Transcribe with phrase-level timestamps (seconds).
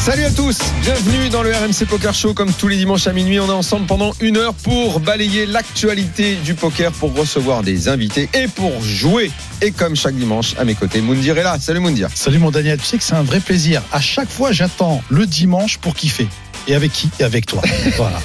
[0.00, 2.32] Salut à tous, bienvenue dans le RMC Poker Show.
[2.34, 6.36] Comme tous les dimanches à minuit, on est ensemble pendant une heure pour balayer l'actualité
[6.36, 9.30] du poker, pour recevoir des invités et pour jouer.
[9.60, 11.58] Et comme chaque dimanche, à mes côtés, Moundir est là.
[11.60, 12.08] Salut Moundir.
[12.14, 13.82] Salut mon Daniel, tu sais que c'est un vrai plaisir.
[13.92, 16.28] À chaque fois, j'attends le dimanche pour kiffer.
[16.66, 17.62] Et avec qui Et avec toi.
[17.96, 18.20] Voilà.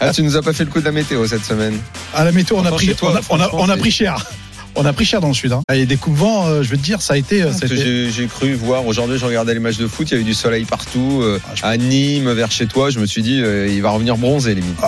[0.00, 1.78] Ah, tu nous as pas fait le coup de la météo cette semaine?
[2.14, 4.24] À la météo, on a, pris, toi, on a, on a- on pris cher.
[4.74, 5.52] On a pris cher dans le sud.
[5.52, 5.60] Hein.
[5.72, 7.42] Et des coups de vent, euh, je veux te dire, ça a été.
[7.42, 10.24] euh, été- J'ai cru voir, aujourd'hui je regardais les matchs de foot, il y avait
[10.24, 13.68] du soleil partout, euh, Ah, à Nîmes, vers chez toi, je me suis dit, euh,
[13.68, 14.76] il va revenir bronzer limite.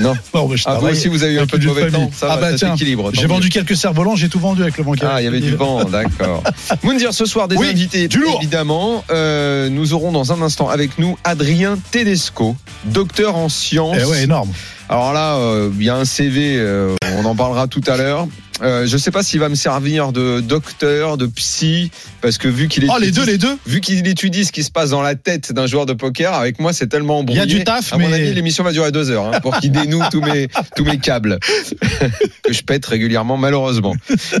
[0.00, 2.06] Non Non, mais je Ah, vous aussi vous avez eu un peu de mauvais famille.
[2.06, 2.72] temps, ça ah bah ça
[3.12, 5.10] j'ai vendu quelques cerfs-volants, j'ai tout vendu avec le manqueur.
[5.12, 6.44] Ah, il y avait du vent, d'accord.
[6.84, 8.38] Moundir, ce soir, des Oui, invités, du lourd.
[8.40, 9.02] évidemment.
[9.10, 12.54] Euh, nous aurons dans un instant avec nous Adrien Tedesco,
[12.84, 13.96] docteur en sciences.
[14.00, 14.52] Eh ouais, énorme.
[14.88, 18.28] Alors là, euh, il y a un CV, euh, on en parlera tout à l'heure.
[18.62, 22.68] Euh, je sais pas s'il va me servir de docteur, de psy, parce que vu
[22.68, 23.56] qu'il Oh, étudie, les deux, les deux.
[23.66, 26.58] vu qu'il étudie ce qui se passe dans la tête d'un joueur de poker, avec
[26.58, 27.40] moi c'est tellement Il y embrouillé.
[27.42, 29.70] a du taf, À mon mais- avis, l'émission va durer deux heures hein, pour qu'il
[29.72, 31.38] dénoue tous mes tous mes câbles
[32.42, 33.94] que je pète régulièrement, malheureusement.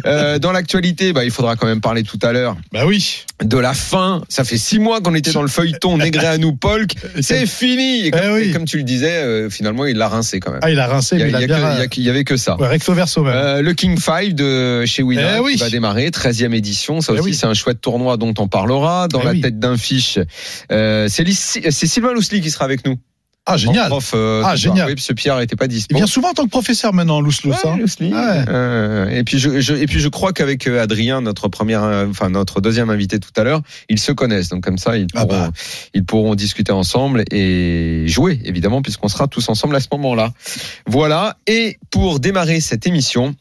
[0.06, 3.24] Euh, dans l'actualité, bah, il faudra quand même parler tout à l'heure Bah oui.
[3.44, 4.22] de la fin.
[4.28, 6.94] Ça fait six mois qu'on était dans le feuilleton Négré à nous, Polk.
[7.20, 8.06] C'est fini.
[8.06, 8.42] Et comme, Eh oui.
[8.48, 10.60] et comme tu le disais, euh, finalement, il l'a rincé quand même.
[10.62, 11.68] Ah, il a rincé, Il y, a- mais il a il y a bien.
[11.68, 12.56] que- il y a que- il y avait que ça.
[12.60, 13.60] Ouais, recto verso même.
[13.64, 15.54] Le King 5 de chez Winner Eh oui.
[15.54, 17.00] qui va démarrer, 13e édition.
[17.00, 17.34] Ça Eh aussi, oui.
[17.34, 19.06] c'est un chouette tournoi dont on parlera.
[19.08, 19.40] Dans Eh la oui.
[19.40, 20.18] tête d'un fiche,
[20.72, 22.96] euh, c'est Sylvain Lousli qui sera avec nous.
[23.50, 23.88] ah, génial.
[23.88, 24.88] Prof, euh, Ah, génial.
[24.88, 25.94] Oui, parce que Pierre n'était pas dispo.
[25.94, 27.50] Il vient souvent en tant que professeur maintenant, Lous Lous.
[27.50, 27.78] Ouais, hein.
[27.78, 28.44] Ouais.
[28.48, 32.60] Euh, et puis je, je- et puis je crois qu'avec Adrien, notre première, enfin notre
[32.60, 34.50] deuxième invité tout à l'heure, ils se connaissent.
[34.50, 35.50] Donc comme ça, ils Ah pourront, bah.
[35.94, 40.32] ils pourront discuter ensemble et jouer évidemment puisqu'on sera tous ensemble à ce moment-là.
[40.86, 41.36] Voilà.
[41.46, 43.34] Et pour démarrer cette émission.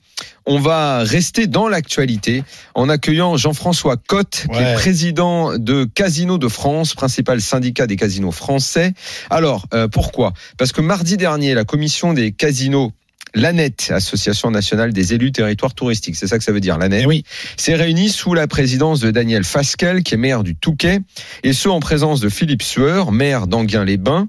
[0.50, 6.48] On va rester dans l'actualité en accueillant Jean-François Cotte, qui est président de Casino de
[6.48, 8.94] France, principal syndicat des casinos français.
[9.30, 10.32] Alors, euh, pourquoi?
[10.58, 12.94] Parce que mardi dernier, la commission des casinos
[13.34, 17.06] l'ANET, Association nationale des élus territoires touristiques, c'est ça que ça veut dire, l'ANET, Eh
[17.06, 17.24] oui.
[17.58, 21.00] s'est réunie sous la présidence de Daniel Fasquelle, qui est maire du Touquet,
[21.44, 24.28] et ce en présence de Philippe Sueur, maire d'Anguin-les-Bains.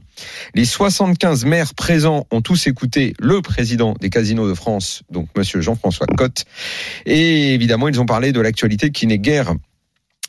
[0.54, 5.60] Les 75 maires présents ont tous écouté le président des casinos de France, donc monsieur
[5.60, 6.44] Jean-François Cotte,
[7.06, 9.54] et évidemment, ils ont parlé de l'actualité qui n'est guère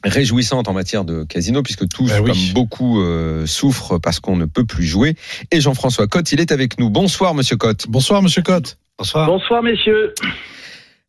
[0.03, 2.31] réjouissante en matière de casino puisque tous Ben oui.
[2.31, 5.15] comme beaucoup euh, souffrent parce qu'on ne peut plus jouer
[5.51, 8.77] et Jean-François Cotte il est avec nous bonsoir monsieur Cotte Bonsoir, monsieur Cotte.
[8.97, 9.27] Bonsoir.
[9.27, 10.13] Bonsoir messieurs.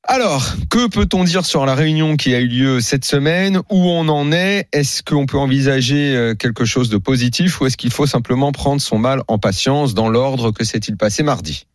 [0.05, 3.61] Alors, que peut-on dire sur la réunion qui a eu lieu cette semaine?
[3.71, 4.67] Où on en est?
[4.73, 7.61] Est-ce qu'on peut envisager euh, quelque chose de positif?
[7.61, 11.23] Ou est-ce qu'il faut simplement prendre son mal en patience dans l'ordre que s'est-il passé
[11.23, 11.67] mardi?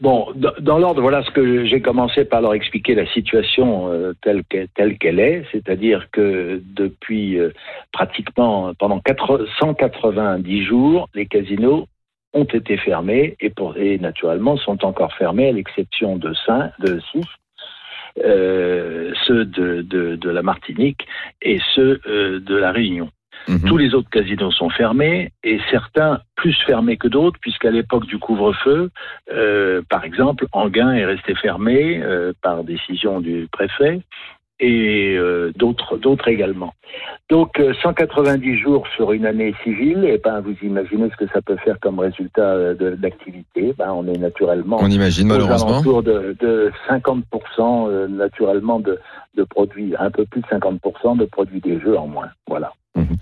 [0.00, 4.44] Bon, dans l'ordre, voilà ce que j'ai commencé par leur expliquer la situation euh, telle
[4.98, 7.50] qu'elle est, c'est-à-dire que depuis euh,
[7.92, 11.86] pratiquement pendant 4 190 jours, les casinos
[12.32, 16.98] ont été fermés et, pour, et naturellement sont encore fermés à l'exception de cinq, de
[17.12, 17.24] six,
[18.24, 21.06] euh, ceux de, de, de la Martinique
[21.42, 23.10] et ceux euh, de la Réunion.
[23.48, 23.62] Mhm.
[23.68, 28.18] Tous les autres casinos sont fermés et certains plus fermés que d'autres, puisqu'à l'époque du
[28.18, 28.90] couvre-feu,
[29.32, 34.00] euh, par exemple, Anguin est resté fermé euh, par décision du préfet
[34.60, 36.74] et euh, d'autres d'autres également.
[37.30, 41.40] Donc euh, 190 jours sur une année civile, et ben vous imaginez ce que ça
[41.40, 43.72] peut faire comme résultat euh, de l'activité.
[43.78, 45.70] Ben on est naturellement On imagine malheureusement.
[45.70, 47.22] alentours de, de 50%
[47.88, 48.98] euh, naturellement de,
[49.36, 52.28] de produits, un peu plus de 50% de produits des jeux en moins.
[52.46, 52.72] Voilà.
[52.96, 53.16] Mhm.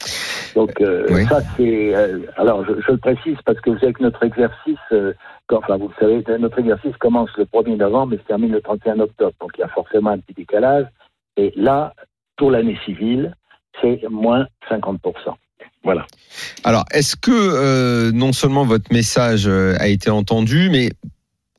[0.54, 1.26] Donc euh, Oui.
[1.26, 4.78] ça c'est euh, alors je, je le précise parce que vous savez que notre exercice
[4.92, 5.12] euh,
[5.46, 8.62] quand- enfin vous le savez notre exercice commence le 1er novembre et se termine le
[8.62, 10.86] 31 octobre donc il y a forcément un petit décalage
[11.36, 11.92] et là
[12.36, 13.34] pour l'année civile
[13.82, 14.98] c'est moins 50%.
[15.84, 16.04] Voilà.
[16.64, 20.90] Alors, est-ce que non seulement votre message a été entendu, mais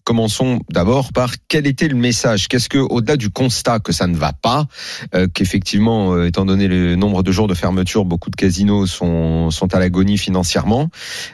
[0.10, 2.48] commençons d'abord par quel était le message.
[2.48, 4.66] Qu'est-ce que, au-delà du constat que ça ne va pas,
[5.14, 9.50] euh, qu'effectivement, euh, étant donné le nombre de jours de fermeture, beaucoup de casinos sont,
[9.72, 10.90] à l'agonie financièrement,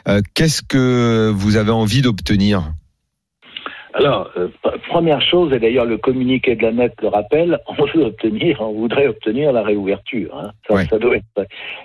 [0.08, 2.74] euh, qu'est-ce que vous avez envie d'obtenir?
[3.98, 4.48] Alors, euh,
[4.88, 8.72] première chose, et d'ailleurs le communiqué de la net le rappelle, on veut obtenir, on
[8.72, 10.36] voudrait obtenir la réouverture.
[10.36, 10.50] hein.
[10.90, 11.24] Ça, doit être.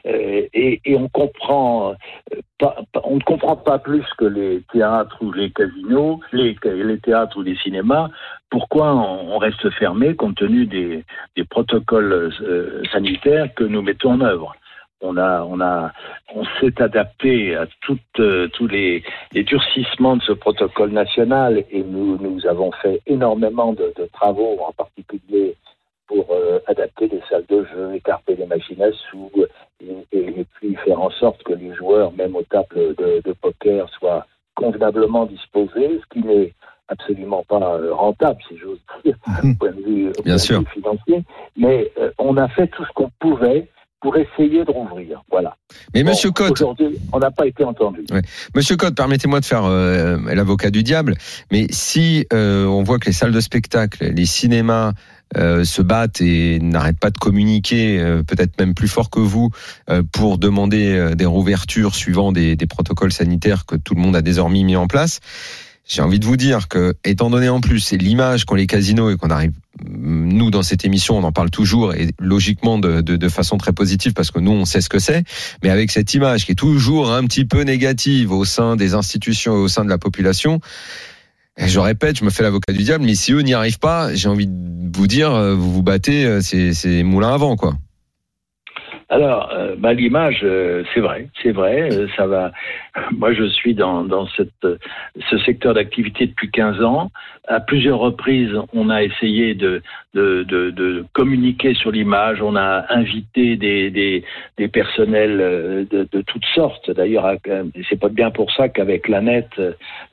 [0.05, 2.75] euh, et, et on comprend, euh, pas,
[3.05, 7.43] on ne comprend pas plus que les théâtres ou les casinos, les, les théâtres ou
[7.43, 8.09] les cinémas,
[8.49, 11.05] pourquoi on, on reste fermé compte tenu des,
[11.37, 12.33] des protocoles
[12.91, 14.53] sanitaires que nous mettons en œuvre.
[15.03, 15.91] On a, on a,
[16.35, 17.65] on s'est adapté à
[18.19, 19.03] euh, tous les,
[19.33, 24.59] les durcissements de ce protocole national et nous, nous avons fait énormément de, de travaux,
[24.65, 25.55] en particulier
[26.07, 29.31] pour euh, adapter les salles de jeu, écarter les machines à sous
[29.81, 33.33] et, et- et puis faire en sorte que les joueurs, même aux tables de, de
[33.33, 34.25] poker, soient
[34.55, 36.53] convenablement disposés, ce qui n'est
[36.89, 40.61] absolument pas euh, rentable, si j'ose dire, du point de vue, Bien point sûr.
[40.73, 41.23] financier.
[41.55, 43.67] Mais euh, on a fait tout ce qu'on pouvait
[44.01, 45.23] pour essayer de rouvrir.
[45.29, 45.55] Voilà.
[45.93, 48.01] Mais Bon, Monsieur Cotte, Aujourd'hui, on n'a pas été entendu.
[48.55, 51.15] Monsieur Cotte, permettez-moi de faire euh, l'avocat du diable,
[51.51, 54.93] mais si euh, on voit que les salles de spectacle, les cinémas
[55.37, 59.51] euh, se battent et n'arrêtent pas de communiquer, euh, peut-être même plus fort que vous,
[59.89, 64.15] euh, pour demander euh, des rouvertures suivant des, des protocoles sanitaires que tout le monde
[64.15, 65.19] a désormais mis en place,
[65.91, 69.09] j'ai envie de vous dire que, étant donné en plus c'est l'image qu'ont les casinos
[69.09, 69.51] et qu'on arrive,
[69.85, 74.13] nous dans cette émission, on en parle toujours et logiquement de, de, façon très positive
[74.13, 75.25] parce que nous on sait ce que c'est,
[75.63, 79.53] mais avec cette image qui est toujours un petit peu négative au sein des institutions
[79.55, 80.61] et au sein de la population.
[81.57, 84.29] Je répète, je me fais l'avocat du diable, mais si eux n'y arrivent pas, j'ai
[84.29, 87.75] envie de vous dire, euh, vous vous battez, euh, c'est moulin avant, quoi.
[89.11, 92.53] Alors, euh, bah, l'image, euh, c'est vrai, c'est vrai, euh, ça va.
[93.11, 94.65] Moi, je suis dans, dans cette,
[95.29, 97.11] ce secteur d'activité depuis 15 ans.
[97.45, 99.81] À plusieurs reprises, on a essayé de,
[100.13, 102.41] de, de, de communiquer sur l'image.
[102.41, 104.23] On a invité des, des,
[104.57, 106.89] des personnels de, toutes sortes.
[106.89, 107.35] D'ailleurs,
[107.89, 109.49] c'est pas bien pour ça qu'avec la net,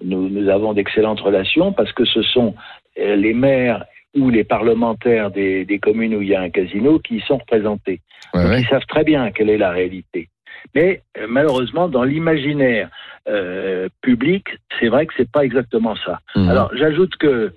[0.02, 2.54] nous, nous avons d'excellentes relations parce que ce sont
[2.96, 3.84] les maires
[4.16, 7.38] ou les parlementaires des, des communes où il y a un casino qui y sont
[7.38, 8.00] représentés.
[8.34, 8.60] Ouais, Donc ouais.
[8.62, 10.28] ils savent très bien quelle est la réalité.
[10.74, 12.90] Mais euh, malheureusement, dans l'imaginaire
[13.28, 14.46] euh, public,
[14.78, 16.20] c'est vrai que c'est pas exactement ça.
[16.36, 16.48] Mhm.
[16.48, 17.52] Alors j'ajoute que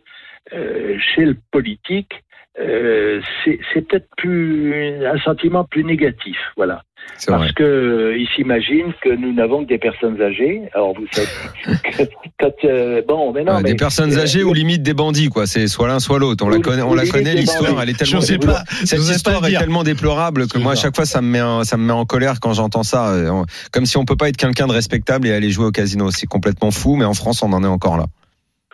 [0.53, 2.24] euh, chez le politique,
[2.59, 6.83] euh, c'est peut-être plus un sentiment plus négatif, voilà,
[7.25, 10.62] parce que euh, ils s'imaginent que nous n'avons que des personnes âgées.
[10.74, 11.27] Alors vous savez,
[12.39, 15.48] quand, euh, bon, mais non, Ouais, mais des personnes euh, ou limite des bandits, quoi.
[15.48, 16.45] C'est soit l'un, soit l'autre.
[16.45, 17.81] On la connaît, on la connaît l'histoire.
[17.81, 18.19] Elle est tellement.
[18.21, 18.63] Je sais pas.
[18.83, 21.63] Cette pas histoire est tellement déplorable que moi, à chaque fois, ça me met, en-
[21.63, 23.13] ça me met en colère quand j'entends ça.
[23.13, 26.12] Euh, Comme si on peut pas être quelqu'un de respectable et aller jouer au casino.
[26.12, 28.06] C'est complètement fou, mais en France, on en est encore là.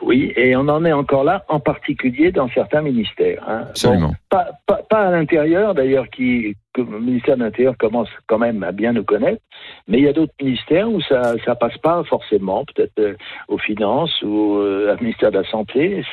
[0.02, 3.44] Oui, et on en est encore là, en particulier dans certains ministères.
[3.48, 3.66] hein.
[3.70, 4.10] Absolument.
[4.10, 8.64] Bon, pas, pas, pas à l'intérieur, d'ailleurs, qui le ministère de l'Intérieur commence quand même
[8.64, 9.42] à bien nous connaître,
[9.88, 13.16] mais il y a d'autres ministères où ça ça passe pas forcément, peut-être euh,
[13.48, 16.04] aux finances ou euh, au ministère de la Santé.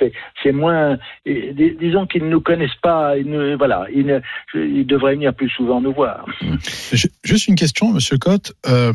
[0.42, 3.16] C'est moins, disons qu'ils ne nous connaissent pas.
[3.16, 6.26] Ils voilà, ils, devraient venir plus souvent nous voir.
[6.92, 8.52] Ju- Juste une question, Monsieur Cotte.
[8.66, 8.92] Euh,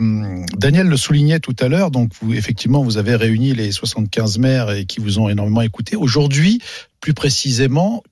[0.57, 1.91] Daniel le soulignait tout à l'heure.
[1.91, 5.95] Donc, effectivement, vous avez réuni les 75 maires et qui vous ont énormément écouté.
[5.95, 6.59] Aujourd'hui,
[7.01, 8.03] plus précisément,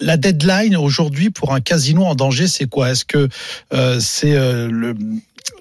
[0.00, 2.90] la deadline aujourd'hui pour un casino en danger, c'est quoi?
[2.90, 3.28] Est-ce que
[3.72, 4.94] euh, c'est euh, le,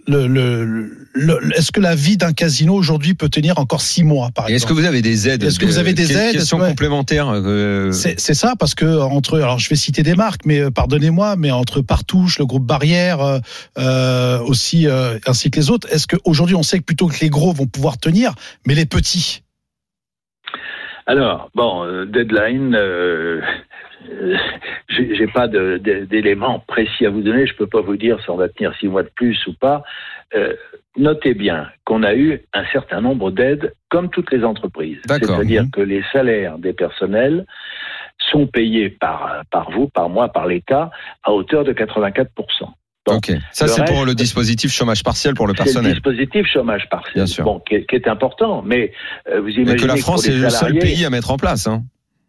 [0.07, 4.31] le, le, le- est-ce que la vie d'un casino aujourd'hui peut tenir encore six mois,
[4.33, 4.81] par Et est-ce que exemple?
[4.81, 5.43] vous avez des aides?
[5.43, 6.31] Est-ce que vous avez des Que- aides?
[6.33, 6.69] Question Ouais.
[6.69, 7.29] complémentaire.
[7.29, 10.71] euh, C'est c'est ça parce que entre alors je vais citer des marques mais euh,
[10.71, 13.39] pardonnez-moi mais entre Partouche, le groupe Barrière euh,
[13.77, 17.29] euh, aussi euh, ainsi que les autres, est-ce qu'aujourd'hui on sait que plutôt que les
[17.29, 18.33] gros vont pouvoir tenir
[18.65, 19.43] mais les petits?
[21.05, 23.41] Alors, bon, euh, deadline, euh,
[24.89, 27.45] j'ai j'ai pas d'éléments précis à vous donner.
[27.47, 29.83] Je peux pas vous dire si on va tenir six mois de plus ou pas.
[30.35, 30.53] Euh,
[30.97, 34.97] notez bien qu'on a eu un certain nombre d'aides, comme toutes les entreprises.
[35.07, 35.71] C'est-à-dire Mhm.
[35.71, 37.45] que les salaires des personnels
[38.31, 40.91] sont payés par, par vous, par moi, par l'État,
[41.23, 42.73] à hauteur de 84%.
[43.05, 43.31] Donc, Ok.
[43.51, 45.91] Ça, c'est pour le dispositif chômage partiel pour le C'est le personnel.
[45.93, 47.43] dispositif chômage partiel, Bien sûr.
[47.43, 48.93] bon, qui est, qui est important, mais
[49.29, 51.67] euh, vous imaginez Mais que la France est le seul pays à mettre en place.
[51.67, 51.83] Hein.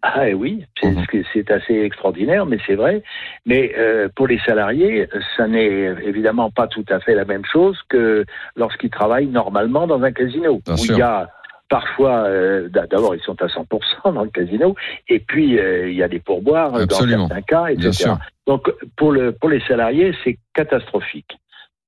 [0.06, 0.94] Ah oui, c'est
[1.32, 3.02] c'est assez extraordinaire, mais c'est vrai.
[3.46, 7.78] Mais euh, pour les salariés, ça n'est évidemment pas tout à fait la même chose
[7.88, 10.94] que lorsqu'ils travaillent normalement dans un casino, Bien où sûr.
[10.94, 11.30] il y a
[11.70, 14.74] parfois, euh, d'abord ils sont à 100% dans le casino,
[15.08, 17.22] et puis euh, il y a des pourboires Absolument.
[17.22, 17.80] dans certains cas, etc.
[17.80, 18.18] Bien sûr.
[18.46, 21.38] Donc pour le pour les salariés, c'est catastrophique.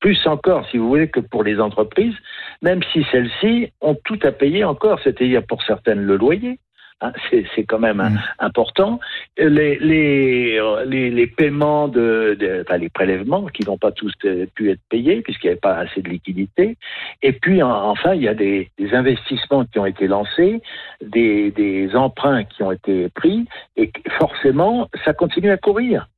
[0.00, 2.14] Plus encore, si vous voulez, que pour les entreprises,
[2.62, 6.58] même si celles-ci ont tout à payer encore, c'est-à-dire pour certaines le loyer,
[7.02, 8.18] Hein, c'est quand même Mm.
[8.38, 9.00] important.
[9.36, 14.46] Les, les, les, les paiements, de, de- enfin, les prélèvements qui n'ont pas tous euh,
[14.54, 16.78] pu être payés puisqu'il n'y avait pas assez de liquidités.
[17.22, 20.62] Et puis en- enfin, il y a des, des investissements qui ont été lancés,
[21.02, 23.44] des, des emprunts qui ont été pris,
[23.76, 26.08] et forcément, ça continue à courir.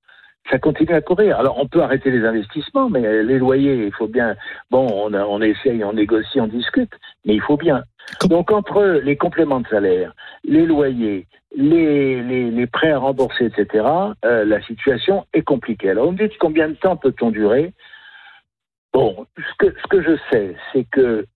[0.49, 1.39] Ça continue à courir.
[1.41, 4.37] Alors, on peut arrêter les investissements, mais les loyers, il faut bien.
[4.71, 6.93] Bon, on essaye, on négocie, on discute,
[7.27, 7.83] mais il faut bien.
[8.29, 10.13] Donc, entre les compléments de salaire,
[10.45, 13.85] les loyers, les, les, les prêts à rembourser, etc.,
[14.25, 15.91] euh, la situation est compliquée.
[15.91, 17.73] Alors, vous me dites combien de temps peut-on durer?
[18.93, 21.27] Bon, ce que, ce que je sais, c'est que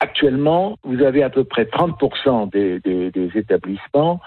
[0.00, 4.20] actuellement, vous avez à peu près 30% des, des, des établissements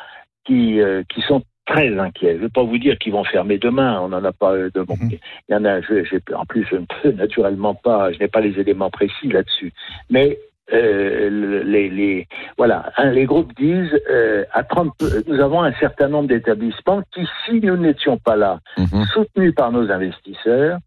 [0.46, 2.34] qui, euh, qui sont très inquiets.
[2.34, 4.70] Je ne vais pas vous dire qu'ils vont fermer demain, on n'en a pas euh,
[4.76, 4.96] de bon.
[5.00, 5.12] Mhm.
[5.50, 8.42] Il y en a, je- en plus, je ne peux naturellement pas, je n'ai pas
[8.42, 9.72] les éléments précis là-dessus.
[10.10, 10.38] Mais
[10.72, 12.28] euh, le- les, les,
[12.58, 14.94] voilà, hein, les groupes disent, euh, à 30,
[15.28, 19.04] nous avons un certain nombre d'établissements qui, si nous n'étions pas là, Mhm.
[19.14, 20.78] soutenus par nos investisseurs,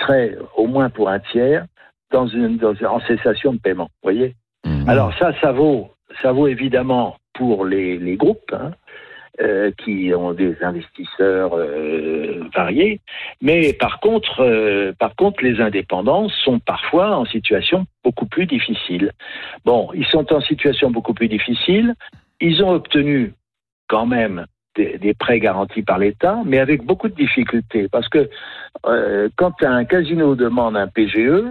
[0.00, 1.64] seraient au moins pour un tiers
[2.12, 3.88] dans une, dans une- en cessation de paiement.
[4.02, 4.34] Voyez?
[4.66, 4.88] Mhm.
[4.88, 5.90] alors ça, ça vaut,
[6.22, 8.72] ça vaut évidemment pour les, les groupes hein,
[9.42, 13.00] euh, qui ont des investisseurs euh, variés,
[13.42, 19.12] mais par contre, euh, par contre, les indépendants sont parfois en situation beaucoup plus difficile.
[19.66, 21.94] Bon, ils sont en situation beaucoup plus difficile.
[22.40, 23.34] Ils ont obtenu
[23.88, 28.30] quand même des, prêts garantis par l'État, mais avec beaucoup de difficultés, parce que
[29.36, 31.44] quand un casino demande un PGE,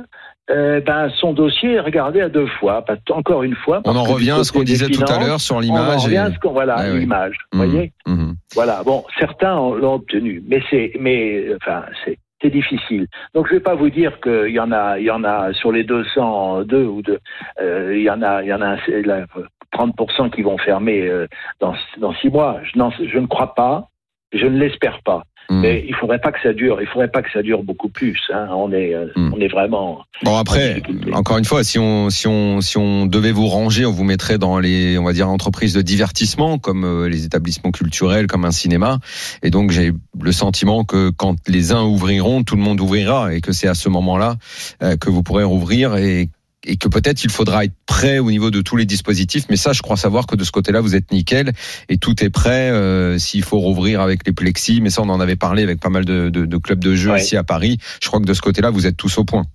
[0.52, 3.82] euh, ben, son dossier est regardé à deux fois, parce- encore une fois.
[3.86, 6.04] On en revient à ce qu'on disait tout à l'heure sur On en l'image.
[6.06, 7.36] revient et- à ce qu'on voilà l'image.
[7.52, 7.66] Vous Mhm.
[7.70, 8.36] voyez, Mhm.
[8.54, 8.84] voilà.
[8.86, 13.08] Bon, certains l'ont obtenu, mais c'est, mais enfin, c'est c'est difficile.
[13.34, 15.72] Donc, je vais pas vous dire qu'il y en a, il y en a sur
[15.72, 17.18] les 202 ou deux,
[17.62, 19.26] euh, il y en a, il y en a un- c'est la-
[19.72, 21.28] 30% qui vont fermer euh,
[21.60, 22.60] dans, dans six mois.
[22.64, 23.88] Je, n'en- je ne crois pas,
[24.36, 25.24] je ne l'espère pas.
[25.50, 25.60] Mhm.
[25.62, 26.82] Mais il faudrait pas que ça dure.
[26.82, 28.18] Il faudrait pas que ça dure beaucoup plus.
[28.34, 28.48] Hein.
[28.52, 29.32] On est, euh, Mm.
[29.36, 30.02] on est vraiment.
[30.24, 30.82] Bon après,
[31.14, 34.40] encore une fois, si on si on si on devait vous ranger, on vous mettrait
[34.40, 38.50] dans les on va dire entreprises de divertissement comme euh, les établissements culturels, comme un
[38.52, 38.98] cinéma.
[39.44, 43.42] Et donc j'ai le sentiment que quand les uns ouvriront, tout le monde ouvrira et
[43.42, 44.38] que c'est à ce moment-là
[44.82, 46.30] euh, que vous pourrez rouvrir et
[46.66, 49.46] et que peut-être il faudra être prêt au niveau de tous les dispositifs.
[49.50, 51.54] Mais ça, je crois savoir que de ce côté-là, vous êtes nickel
[51.90, 52.72] et tout est prêt.
[52.72, 55.90] euh, S'il faut rouvrir avec les plexis, mais ça, on en avait parlé avec pas
[55.90, 57.22] mal de, de, de clubs de jeu Ouais.
[57.22, 57.78] ici à Paris.
[58.02, 59.46] Je crois que de ce côté-là, vous êtes tous au point.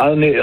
[0.00, 0.36] Ah, on, est,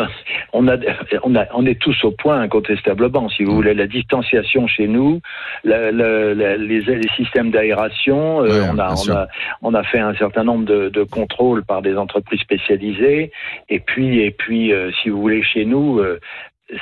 [0.51, 0.75] on, a,
[1.23, 3.29] on, a, on est tous au point incontestablement.
[3.29, 3.55] Si vous Mm.
[3.55, 5.21] voulez, la distanciation chez nous,
[5.63, 9.27] la, la, la- les, les systèmes d'aération, euh, on, a, on, a,
[9.61, 13.31] on a fait un certain nombre de, de contrôles par des entreprises spécialisées.
[13.69, 16.19] Et puis, et puis euh, si vous voulez, chez nous, euh,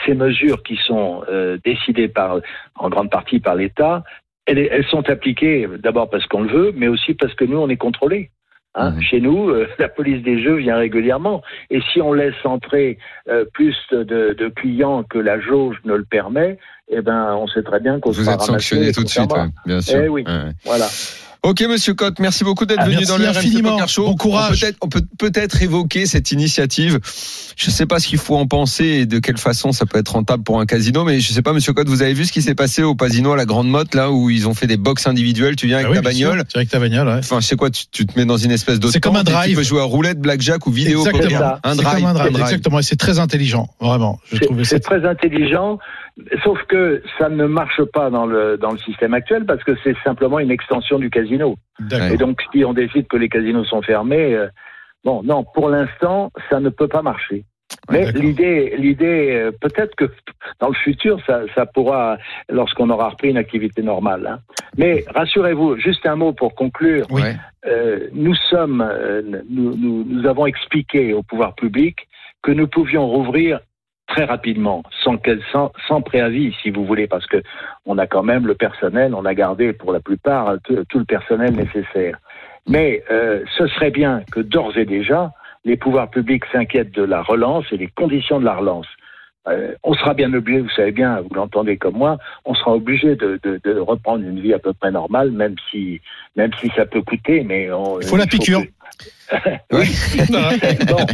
[0.05, 1.23] ces mesures qui sont
[1.65, 2.37] décidées par,
[2.75, 4.03] en grande partie par l'État,
[4.45, 7.69] elles, elles sont appliquées d'abord parce qu'on le veut, mais aussi parce que nous, on
[7.69, 8.29] est contrôlés.
[8.75, 9.01] Hein, Mhm.
[9.01, 11.41] Chez nous, euh, la police des jeux vient régulièrement.
[11.69, 12.97] Et si on laisse entrer
[13.29, 14.03] euh, plus de,
[14.33, 16.57] de clients que la jauge ne le permet,
[16.89, 19.45] eh ben, on sait très bien qu'on Vous sera êtes sanctionné tout de suite, ouais,
[19.65, 20.01] bien sûr.
[20.03, 20.23] Eh oui.
[20.27, 20.51] Ouais.
[20.65, 20.87] Voilà.
[21.45, 23.71] Ok, Monsieur Cotte, merci beaucoup d'être Ah, venu merci dans le RMC infiniment.
[23.71, 24.05] Poker Show.
[24.05, 24.65] Bon courage.
[24.81, 26.99] On peut peut-être peut évoquer cette initiative.
[27.57, 29.97] Je ne sais pas ce qu'il faut en penser et de quelle façon ça peut
[29.99, 32.23] être rentable pour un casino, mais je ne sais pas, Monsieur Cotte, vous avez vu
[32.25, 34.67] ce qui s'est passé au Casino à la Grande Motte, là où ils ont fait
[34.67, 35.57] des box individuelles.
[35.57, 36.29] Tu viens avec Ah oui, ta sûr.
[36.29, 36.45] bagnole?
[36.47, 37.17] C'est avec ta bagnole, ouais.
[37.19, 39.23] Enfin, je sais quoi, tu, tu te mets dans une espèce de C'est comme un
[39.23, 39.49] drive.
[39.49, 41.23] Tu peux jouer à roulette, blackjack ou vidéo Exactement.
[41.23, 41.39] poker.
[41.39, 41.59] ça.
[41.65, 42.79] Un C'est drive, comme un drive, exactement.
[42.79, 44.17] Et c'est très intelligent, vraiment.
[44.31, 44.45] Je ça.
[44.63, 45.77] C'est très intelligent,
[46.43, 49.95] sauf que ça ne marche pas dans le, dans le système actuel parce que c'est
[50.03, 51.55] simplement une extension du casino.
[52.13, 54.47] Et donc, si on décide que les casinos sont fermés, euh,
[55.03, 57.45] bon, non, pour l'instant, ça ne peut pas marcher.
[57.89, 60.05] Mais l'idée, l'idée, euh, peut-être que
[60.59, 62.17] dans le futur, ça, ça pourra,
[62.49, 64.27] lorsqu'on aura repris une activité normale.
[64.27, 64.39] hein.
[64.77, 67.05] Mais rassurez-vous, juste un mot pour conclure.
[67.09, 67.21] Oui.
[67.65, 72.07] Euh, nous sommes, euh, nous, nous, nous avons expliqué au pouvoir public
[72.43, 73.59] que nous pouvions rouvrir
[74.07, 77.41] très rapidement, sans, quel- sans, sans préavis, si vous voulez, parce que
[77.85, 81.05] on a quand même le personnel, on a gardé pour la plupart tout, tout le
[81.05, 82.17] personnel nécessaire.
[82.67, 85.31] Mais euh, ce serait bien que d'ores et déjà,
[85.65, 88.87] les pouvoirs publics s'inquiètent de la relance et des conditions de la relance.
[89.49, 93.15] Euh, on sera bien obligé, vous savez bien, vous l'entendez comme moi, on sera obligé
[93.17, 95.99] de, de, de reprendre une vie à peu près normale, même si,
[96.37, 98.61] même si ça peut coûter, mais on, Il faut la piqûre.
[98.61, 98.67] que-
[99.71, 99.87] oui.
[100.87, 101.05] Bon.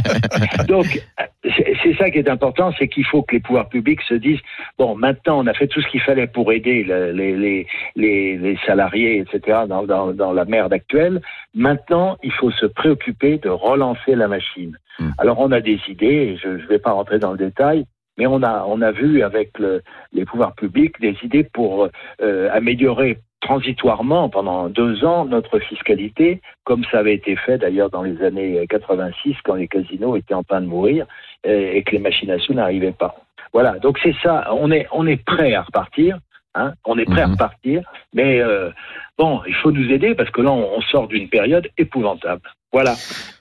[0.66, 1.00] Donc,
[1.42, 4.40] c'est ça qui est important, c'est qu'il faut que les pouvoirs publics se disent
[4.78, 8.36] bon, maintenant, on a fait tout ce qu'il fallait pour aider le- les, les, les,
[8.36, 11.20] les salariés, etc., dans, dans, dans la merde actuelle.
[11.54, 14.76] Maintenant, il faut se préoccuper de relancer la machine.
[14.98, 15.10] Mm.
[15.18, 17.84] Alors, on a des idées, je ne vais pas rentrer dans le détail,
[18.18, 19.82] mais on a, on a vu avec le,
[20.12, 21.88] les pouvoirs publics des idées pour
[22.22, 28.02] euh, améliorer transitoirement pendant deux ans notre fiscalité, comme ça avait été fait d'ailleurs dans
[28.02, 31.06] les années 86 quand les casinos étaient en train de mourir
[31.44, 33.16] et, et que les machinations n'arrivaient pas.
[33.52, 36.18] Voilà, donc c'est ça, on est, on est prêt à repartir,
[36.54, 37.32] hein, on est prêt à Mhm.
[37.32, 37.82] repartir,
[38.14, 38.70] mais euh,
[39.18, 42.42] bon, il faut nous aider parce que là, on, sort d'une période épouvantable.
[42.72, 42.96] Voilà.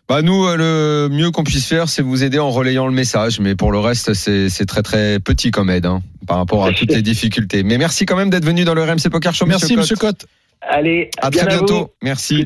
[0.07, 3.39] Bah nous, euh, le mieux qu'on puisse faire, c'est vous aider en relayant le message.
[3.39, 6.91] Mais pour le reste, c'est très très petit comme aide hein, par rapport à toutes
[6.91, 7.63] les difficultés.
[7.63, 9.45] Mais merci quand même d'être venu dans le RMC Poker Show.
[9.45, 10.25] Merci, monsieur Cotte.
[10.61, 11.93] Allez, À bien très bientôt.
[12.01, 12.45] Merci.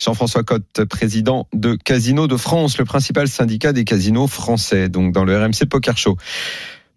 [0.00, 5.24] Jean-François Cotte, président de Casino de France, le principal syndicat des casinos français, donc dans
[5.24, 6.16] le RMC Poker Show.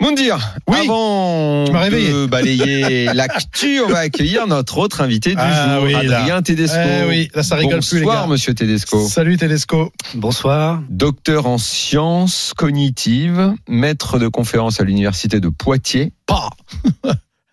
[0.02, 5.76] Moundir, Oui, avant tu de balayer l'actu, on va accueillir notre autre invité du Ah
[5.76, 6.20] jour, oui, là.
[6.20, 6.78] Adrien Tedesco.
[6.80, 8.28] Eh oui, là, ça rigole plus, les Bonsoir, gars.
[8.32, 9.08] monsieur Tedesco.
[9.10, 9.92] Salut Tedesco.
[10.16, 10.82] Bonsoir.
[10.90, 16.14] Docteur en sciences cognitives, maître de conférence à l'université de Poitiers.
[16.26, 16.50] Pas.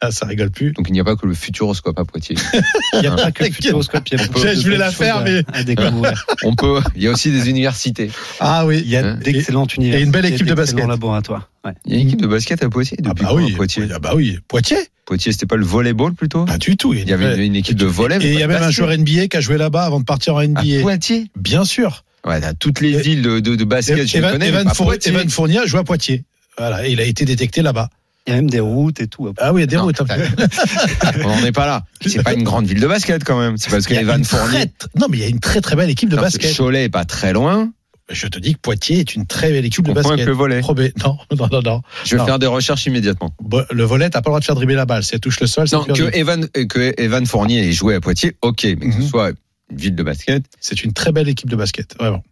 [0.03, 0.73] Ah, ça rigole plus.
[0.73, 2.37] Donc il n'y a pas que le futuroscope à Poitiers.
[2.93, 5.23] Il n'y a pas que le futuroscope, il y a de je voulais la faire,
[5.25, 6.27] mais- à découvrir.
[6.45, 6.83] On peut.
[6.95, 8.11] Il y a aussi des universités.
[8.39, 8.83] Ah oui.
[8.85, 9.19] Il y a Hein?
[9.23, 10.03] d'excellentes universités.
[10.03, 10.87] et une belle équipe de basket.
[10.87, 11.51] laboratoires.
[11.65, 11.73] Ouais.
[11.87, 12.99] Il y a une équipe de basket à Poitiers.
[13.01, 13.53] Ah Depuis bah quand, oui.
[13.55, 13.85] à Poitiers.
[13.95, 14.39] Ah bah oui.
[14.49, 16.93] Poitiers Poitiers, c'était pas le volleyball plutôt Pas du tout.
[16.93, 18.19] Il y avait une- équipe de volley.
[18.21, 20.35] Et il y a même un joueur NBA qui a joué là-bas avant de partir
[20.35, 20.83] en À NBA.
[20.83, 22.05] Poitiers Bien sûr.
[22.27, 24.69] Ouais, toutes les Et- villes de, de, de basket, je les Evan, connais, Evan mais
[24.69, 25.13] pas Four- Poitiers.
[25.13, 26.25] Evan Fournier a joué à Poitiers.
[26.59, 27.89] Voilà, et il a été détecté là-bas.
[28.27, 29.33] Il y a même des routes et tout.
[29.39, 30.01] Ah oui, il y a des Non, routes.
[31.25, 31.85] On n'en est pas là.
[32.05, 33.57] C'est pas une grande ville de basket quand même.
[33.57, 34.67] C'est parce une Fournier.
[34.79, 36.57] très- Non, mais il y a une très très belle équipe de Non, basket.
[36.57, 37.71] Cholet est pas très loin.
[38.11, 40.25] Je te dis que Poitiers est une très belle équipe de basket.
[40.27, 40.61] le volet.
[40.61, 40.93] Probé.
[41.05, 41.83] Non, non, non, non.
[42.05, 42.27] Je vais Non.
[42.27, 43.33] faire des recherches immédiatement.
[43.71, 45.03] Le volet, t'as pas le droit de faire dribbler la balle.
[45.05, 46.03] Si elle touche le sol, c'est Non, perdu.
[46.05, 49.03] que Evan, euh, que Evan Fournier ait joué à Poitiers, ok, mais que Mhm.
[49.03, 49.31] ce soit
[49.71, 50.45] une ville de basket.
[50.61, 52.23] C'est une très belle équipe de basket, vraiment.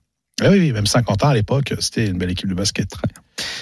[0.42, 2.90] Ah oui, oui, même Saint-Quentin à l'époque, c'était une belle équipe de basket.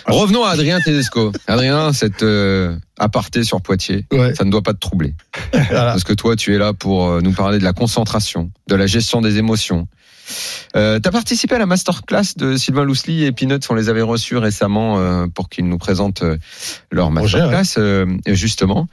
[0.07, 1.31] Revenons à Adrien Tedesco.
[1.47, 4.35] Adrien, cette euh, aparté sur Poitiers, Ouais.
[4.35, 5.15] ça ne doit pas te troubler.
[5.53, 5.93] Voilà.
[5.93, 8.87] Parce que toi, tu es là pour euh, nous parler de la concentration, de la
[8.87, 9.87] gestion des émotions.
[10.77, 13.59] Euh, tu as participé à la masterclass de Sylvain Lousely et Peanuts.
[13.69, 16.25] On les avait reçus récemment euh, pour qu'ils nous présentent
[16.91, 18.89] leur masterclass, justement.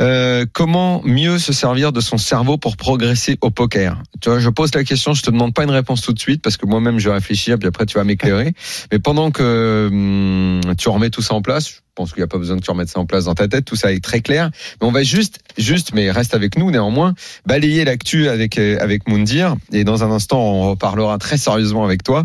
[0.00, 4.02] Euh, comment mieux se servir de son cerveau pour progresser au poker?
[4.20, 6.42] Tu vois, je pose la question, je te demande pas une réponse tout de suite
[6.42, 8.54] parce que moi-même je vais réfléchir, puis après tu vas m'éclairer.
[8.92, 12.28] Mais pendant que hum, tu remets tout ça en place, je pense qu'il n'y a
[12.28, 14.20] pas besoin que tu remettes ça en place dans ta tête, tout ça est très
[14.20, 14.50] clair.
[14.80, 17.14] Mais on va juste, juste, mais reste avec nous néanmoins,
[17.44, 19.56] balayer l'actu avec euh, avec Moundir.
[19.72, 22.24] Et dans un instant, on reparlera très sérieusement avec toi.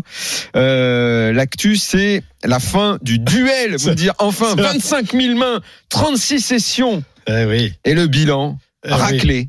[0.56, 3.76] Euh, l'actu, c'est la fin du duel.
[3.84, 7.72] Moundir, enfin, c'est la- 25 000 mains, 36 sessions Eh oui.
[7.84, 8.94] et le bilan Eh oui.
[8.94, 9.48] raclé.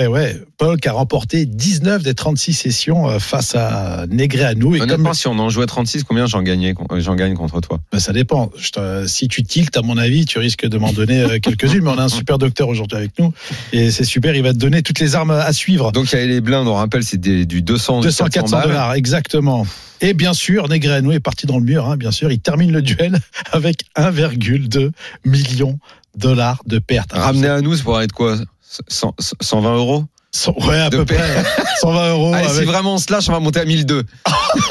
[0.00, 4.76] Eh ouais, Paul qui a remporté 19 des 36 sessions euh, face à Negreanu.
[4.76, 7.80] Et comme Honnêtement, si on en jouait 36, combien j'en gagnais, j'en gagne contre toi?
[7.90, 8.52] Ben, ça dépend.
[8.56, 11.82] Je si tu tiltes, à mon avis, tu risques de m'en donner euh, quelques-unes.
[11.82, 13.32] Mais on a un super docteur aujourd'hui avec nous.
[13.72, 15.90] Et c'est super, il va te donner toutes les armes à suivre.
[15.90, 18.68] Donc il y avait les blindes, on rappelle, c'est du 200, 200, 400 balles.
[18.68, 19.66] dollars, exactement.
[20.00, 21.86] Et bien sûr, Negreanu est parti dans le mur.
[21.88, 23.18] Hein, bien sûr, il termine le duel
[23.50, 24.92] avec 1,2
[25.24, 25.72] million de
[26.18, 27.12] dollars de pertes.
[27.12, 28.36] Ramené à nous, ça pourrait être quoi?
[28.88, 30.04] 100 120 euros?
[30.66, 31.16] Ouais, à de peu près.
[31.80, 32.34] 120 euros.
[32.34, 34.04] Allez, si vraiment on se lâche, on va monter à 1002.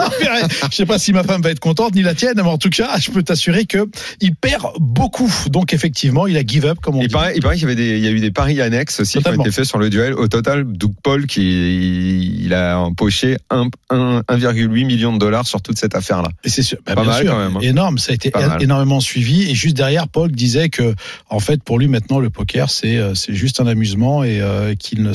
[0.72, 2.70] Je sais pas si ma femme va être contente ni la tienne, mais en tout
[2.70, 3.88] cas, je peux t'assurer que
[4.22, 5.32] il perd beaucoup.
[5.50, 7.14] Donc effectivement, il a give up, comme on Il dit.
[7.14, 9.18] paraît, il paraît qu'il y avait des, il y a eu des paris annexes aussi
[9.18, 9.44] Totalement.
[9.44, 10.14] qui ont été faits sur le duel.
[10.14, 15.62] Au total, Doug Paul qui il a empoché un- un- 1,8 million de dollars sur
[15.62, 16.30] toute cette affaire-là.
[16.44, 17.62] Et c'est sûr, bah, Pas bien mal sûr, quand même, hein.
[17.62, 17.98] énorme.
[17.98, 18.64] Ça a été Pas é- mal.
[18.64, 19.50] énormément suivi.
[19.50, 20.94] Et juste derrière, Paul disait que,
[21.30, 24.76] en fait, pour lui maintenant, le poker, c'est euh, c'est juste un amusement et euh,
[24.76, 25.14] qu'il ne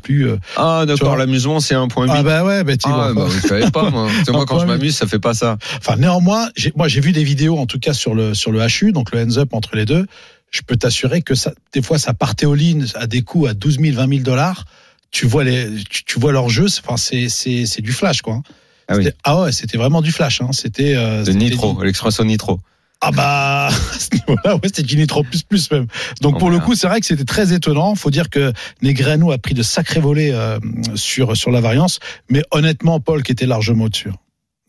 [0.00, 0.28] plus.
[0.28, 0.36] euh.
[0.56, 2.06] Ah d'accord, l'amusement c'est 1,8.
[2.10, 4.08] Ah bah ouais, bah, tu Ah, bah, je savais pas moi.
[4.30, 4.68] Moi quand je 1,8.
[4.68, 5.58] m'amuse, ça fait pas ça.
[5.78, 8.92] Enfin, néanmoins, moi j'ai vu des vidéos, en tout cas sur le sur le HU,
[8.92, 10.06] donc le hands up entre les deux.
[10.50, 13.54] Je peux t'assurer que ça, des fois, ça partait au ligne à des coups à
[13.54, 14.66] 12 000, 20 000 dollars.
[15.10, 16.68] Tu vois les, tu, tu vois leur jeu.
[16.68, 18.34] c'est- Enfin, c'est c'est c'est du flash, quoi.
[18.34, 18.42] hein.
[18.88, 19.08] Ah oui.
[19.24, 20.40] Ah ouais, c'était vraiment du flash.
[20.42, 20.48] Hein.
[20.52, 22.60] C'était euh, De nitro, l'expression nitro.
[23.04, 25.86] Ah bah, à ce niveau-là, ouais, c'était du nitro plus plus même.
[26.20, 27.96] Donc Oh, pour le coup, c'est vrai que c'était très étonnant.
[27.96, 30.60] Faut dire que Negreanu a pris de sacrés volets euh,
[30.94, 31.98] sur sur la variance,
[32.30, 34.16] mais honnêtement, Paul qui était largement au-dessus, hein.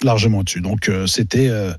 [0.03, 0.61] largement au-dessus.
[0.61, 1.73] Donc euh, c'était euh,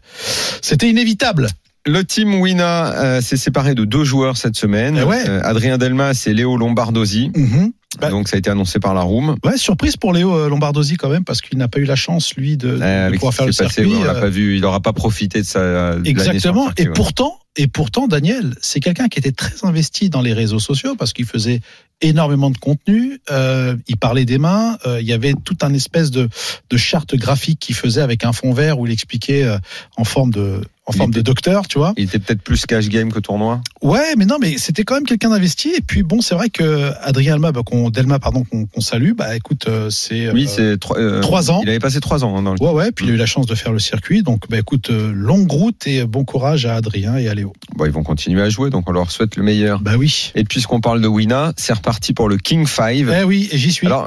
[0.62, 1.48] c'était inévitable.
[1.86, 4.98] Le team Wina euh, s'est séparé de deux joueurs cette semaine.
[5.02, 5.28] Eh ouais.
[5.28, 7.30] Euh, Adrien Delmas et Léo Lombardosi.
[7.36, 7.72] Mhm.
[8.00, 9.36] Bah- Donc ça a été annoncé par la Room.
[9.44, 12.34] Ouais, surprise pour Léo euh, Lombardosi quand même parce qu'il n'a pas eu la chance
[12.34, 13.94] lui de, Euh, avec pouvoir faire le passé, circuit.
[13.96, 16.64] on l'a euh, pas vu, il n'aura pas profité de sa de Exactement.
[16.66, 16.94] circuit, Et ouais.
[16.94, 21.12] pourtant, et pourtant, Daniel, c'est quelqu'un qui était très investi dans les réseaux sociaux parce
[21.12, 21.60] qu'il faisait
[22.00, 23.20] énormément de contenu.
[23.30, 24.76] Euh, il parlait des mains.
[24.86, 26.28] euh, il y avait tout un espèce de,
[26.70, 29.56] de charte graphique qu'il faisait avec un fond vert où il expliquait euh,
[29.96, 31.94] en forme de en Il forme était- de docteur, tu vois.
[31.96, 33.62] Il était peut-être plus cash game que tournoi.
[33.80, 35.70] Ouais, mais non, mais c'était quand même quelqu'un d'investi.
[35.74, 39.34] Et puis bon, c'est vrai que Adrien Alma, bah, qu'on, Delma, pardon, qu'on, salue, bah
[39.34, 41.60] écoute, euh, c'est Oui, euh, c'est trois, euh, trois ans.
[41.62, 42.62] Il avait passé trois ans hein, dans le.
[42.62, 42.92] Ouais, ouais.
[42.92, 44.22] Puis il a eu la chance de faire le circuit.
[44.22, 47.54] Donc, bah écoute, longue route et bon courage à Adrien et à Léo.
[47.76, 49.80] Bon, ils vont continuer à jouer, donc on leur souhaite le meilleur.
[49.80, 50.32] Bah oui.
[50.34, 52.94] Et puisqu'on parle de Wina, c'est reparti pour le King 5.
[52.94, 53.86] Eh oui, et j'y suis.
[53.86, 54.06] Alors,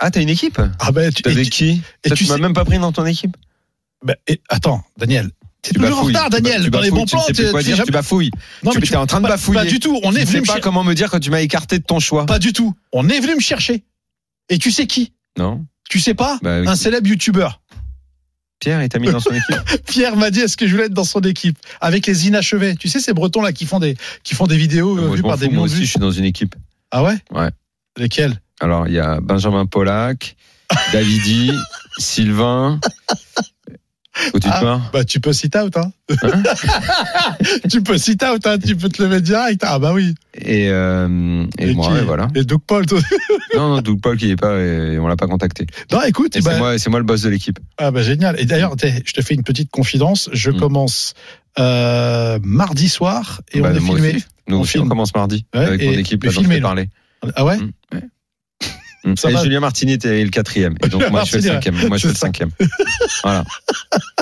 [0.00, 2.54] ah, t'as une équipe ah bah tu, T'avais qui et tu Tu m'as sais- même
[2.54, 3.36] pas pris dans ton équipe
[4.04, 5.30] bah, et- attends, Daniel.
[5.62, 6.64] T'es Tu toujours en retard, Tu Daniel.
[6.64, 8.30] tu dans les bons tu plans, sais tu- dire, tu- tu bafouilles.
[8.62, 9.60] Non, tu mais étais en train de bafouiller.
[9.60, 9.98] Pas du tout.
[10.04, 11.84] On tu est ne venu sais pas comment me dire quand tu m'as écarté de
[11.84, 12.26] ton choix.
[12.26, 12.74] Pas du tout.
[12.92, 13.84] On est venu me chercher.
[14.48, 15.12] Et tu sais qui?
[15.36, 16.38] Non Tu sais pas?
[16.42, 16.58] Bah.
[16.66, 17.60] Un célèbre youtubeur.
[18.60, 20.94] Pierre, il t'a mis dans son équipe Pierre m'a dit est-ce que je voulais être
[20.94, 21.58] dans son équipe?
[21.80, 22.74] Avec les inachevés.
[22.76, 25.16] Tu sais ces Bretons là qui font des qui font des vidéos euh, Moi, je
[25.16, 26.54] vues par des fous, moi millions de aussi, je suis dans une équipe.
[26.90, 27.16] Ah ouais?
[27.32, 27.50] Ouais.
[27.96, 28.40] Lesquels?
[28.60, 30.36] Alors, il y a Benjamin Pollack,
[30.92, 31.52] Davidi,
[31.98, 32.80] Sylvain.
[34.34, 34.80] Où tu te Ah.
[34.92, 35.90] Bah tu peux sit out hein.
[37.70, 39.62] tu peux sit out hein, tu peux te lever direct.
[39.64, 40.14] Ah bah oui.
[40.34, 42.28] Et, euh, et, moi, qui ouais, voilà.
[42.34, 42.86] Et Doug Paul.
[42.86, 43.00] toi.
[43.56, 45.66] Non, non, Doug Paul qui est pas, et on l'a pas contacté.
[45.90, 47.58] non écoute, bah, c'est moi, c'est moi le boss de l'équipe.
[47.78, 48.38] ah bah génial.
[48.38, 50.28] Et d'ailleurs, je te fais une petite confidence.
[50.32, 50.56] Je Mm.
[50.58, 51.14] commence
[51.58, 54.08] euh, mardi soir et Bah, on est filmé.
[54.16, 54.24] aussi.
[54.48, 54.88] Nous On aussi, on filme.
[54.90, 56.88] commence mardi Ouais, avec mon équipe filmé, parlé.
[57.34, 57.70] Ah ouais Mm.
[57.94, 58.00] Mm.
[59.16, 59.42] Ça et va.
[59.42, 60.74] Julien Martini était le quatrième.
[60.84, 61.76] Et donc moi je fais le cinquième.
[61.88, 62.50] Moi je fais le cinquième.
[63.22, 63.44] voilà.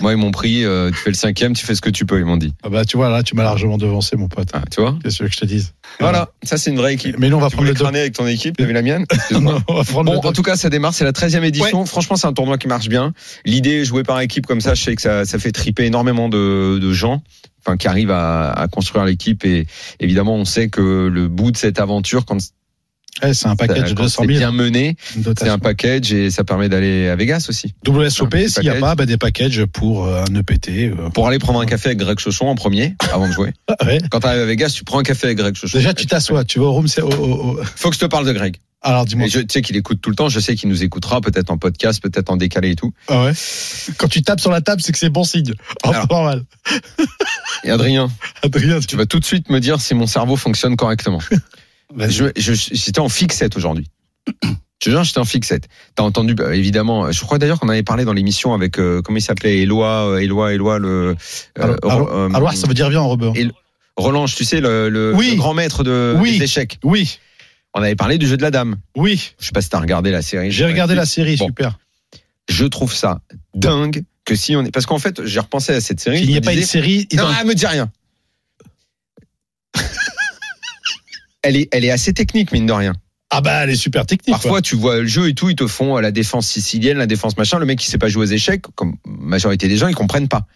[0.02, 0.64] Moi ils m'ont pris.
[0.64, 2.18] euh, tu fais le cinquième, tu fais ce que tu peux.
[2.18, 2.54] Ils m'ont dit.
[2.62, 4.48] Ah bah tu vois là, tu m'as largement devancé mon pote.
[4.52, 4.98] Ah, tu vois.
[5.02, 5.72] Qu'est-ce que je te dise?
[6.00, 6.28] Voilà.
[6.42, 7.16] Ça c'est une vraie équipe.
[7.18, 8.60] Mais nous on va Tu prendre le crâner avec ton équipe.
[8.60, 9.06] Vu la mienne.
[9.30, 10.94] Non, on va prendre Bon, le en tout cas, ça démarre.
[10.94, 11.84] C'est la 13e édition.
[11.86, 13.12] Franchement, c'est un tournoi qui marche bien.
[13.44, 16.78] L'idée, jouer par équipe comme ça, je sais que ça, ça fait triper énormément de,
[16.80, 17.22] de gens.
[17.64, 19.66] Enfin, qui arrivent à, à construire l'équipe et
[19.98, 22.38] évidemment on sait que le bout de cette aventure quand,
[23.22, 24.38] Ouais, c'est un package de quand 200 c'est 000.
[24.38, 24.96] bien mené
[25.38, 28.80] c'est un package et ça permet d'aller à Vegas aussi WSOP, s'il n'y a package.
[28.80, 30.68] pas, bah, des packages pour euh, un EPT.
[30.98, 31.10] euh.
[31.10, 33.98] pour aller prendre un café avec Greg Chauchon en premier avant de jouer Ah, ouais.
[34.10, 36.44] quand tu arrives à Vegas tu prends un café avec Greg Chauchon Déjà, tu t'assois,
[36.44, 36.86] tu vas au room.
[37.02, 39.28] au- au- faut que je te parle de Greg Alors, dis-moi.
[39.28, 42.02] tu sais qu'il écoute tout le temps je sais qu'il nous écoutera peut-être en podcast
[42.02, 43.32] peut-être en décalé et tout Ah ouais.
[43.96, 45.52] Quand tu tapes sur la table, c'est que c'est bon signe.
[45.84, 46.06] Oh, Alors.
[46.10, 46.42] normal.
[47.64, 48.10] et Adrien
[48.42, 51.20] Adrien, tu vas tout de suite me dire si mon cerveau fonctionne correctement.
[51.96, 53.86] Je, je, j'étais en fixette aujourd'hui.
[54.82, 55.68] Je te j'étais en fixette.
[55.94, 59.18] T'as entendu, bah, évidemment, je crois d'ailleurs qu'on avait parlé dans l'émission avec, euh, comment
[59.18, 61.16] il s'appelait, Éloi, euh, Éloi, Éloi, le,
[61.58, 63.30] euh, Alors, euh, alors, ça veut dire bien en rebeu.
[63.96, 65.30] Roland, tu sais, le, le, Oui.
[65.30, 66.36] le grand maître de, Oui.
[66.38, 66.78] des échecs.
[66.84, 67.18] Oui,
[67.72, 68.76] On avait parlé du jeu de la dame.
[68.96, 69.32] oui.
[69.40, 70.50] Je sais pas si t'as regardé la série.
[70.50, 71.46] J'ai regardé la série, Bon.
[71.46, 71.78] super.
[72.48, 73.20] Je trouve ça
[73.54, 76.18] dingue que si on est, parce qu'en fait, j'ai repensé à cette série.
[76.18, 77.08] Je n'y ait pas une série.
[77.14, 77.90] Non, dans- elle me dit rien.
[81.46, 82.92] Elle est, elle est assez technique, mine de rien.
[83.30, 84.32] Ah bah, elle est super technique.
[84.34, 87.06] Parfois, tu vois le jeu et tout, ils te font euh, la défense sicilienne, la
[87.06, 87.58] défense machin.
[87.58, 90.46] Le mec qui sait pas jouer aux échecs, comme majorité des gens, ils comprennent pas.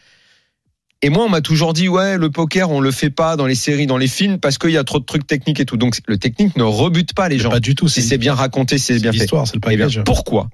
[1.02, 3.54] Et moi, on m'a toujours dit, ouais, le poker, on le fait pas dans les
[3.54, 5.76] séries, dans les films, parce qu'il y a trop de trucs techniques et tout.
[5.78, 7.50] Donc, le technique ne rebute pas les gens.
[7.50, 7.88] Pas du tout.
[7.88, 9.18] Si c'est bien raconté, si c'est bien fait.
[9.18, 10.04] l'histoire, c'est le Eh bien, package.
[10.04, 10.48] pourquoi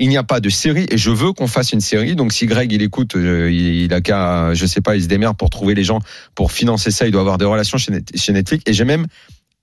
[0.00, 2.14] il n'y a pas de série et je veux qu'on fasse une série.
[2.14, 5.36] Donc si Greg il écoute, euh, il, a qu'à, je sais pas, il se démerde
[5.36, 5.98] pour trouver les gens
[6.36, 7.06] pour financer ça.
[7.06, 8.62] Il doit avoir des relations chez Netflix.
[8.66, 9.06] Et j'ai même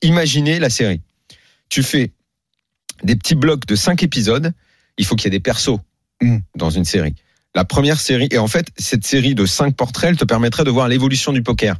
[0.01, 1.01] imaginé la série.
[1.69, 2.11] Tu fais
[3.03, 4.53] des petits blocs de cinq épisodes.
[4.97, 5.79] Il faut qu'il y ait des persos
[6.55, 7.15] dans une série.
[7.53, 10.69] La première série et en fait cette série de cinq portraits elle te permettrait de
[10.69, 11.77] voir l'évolution du poker.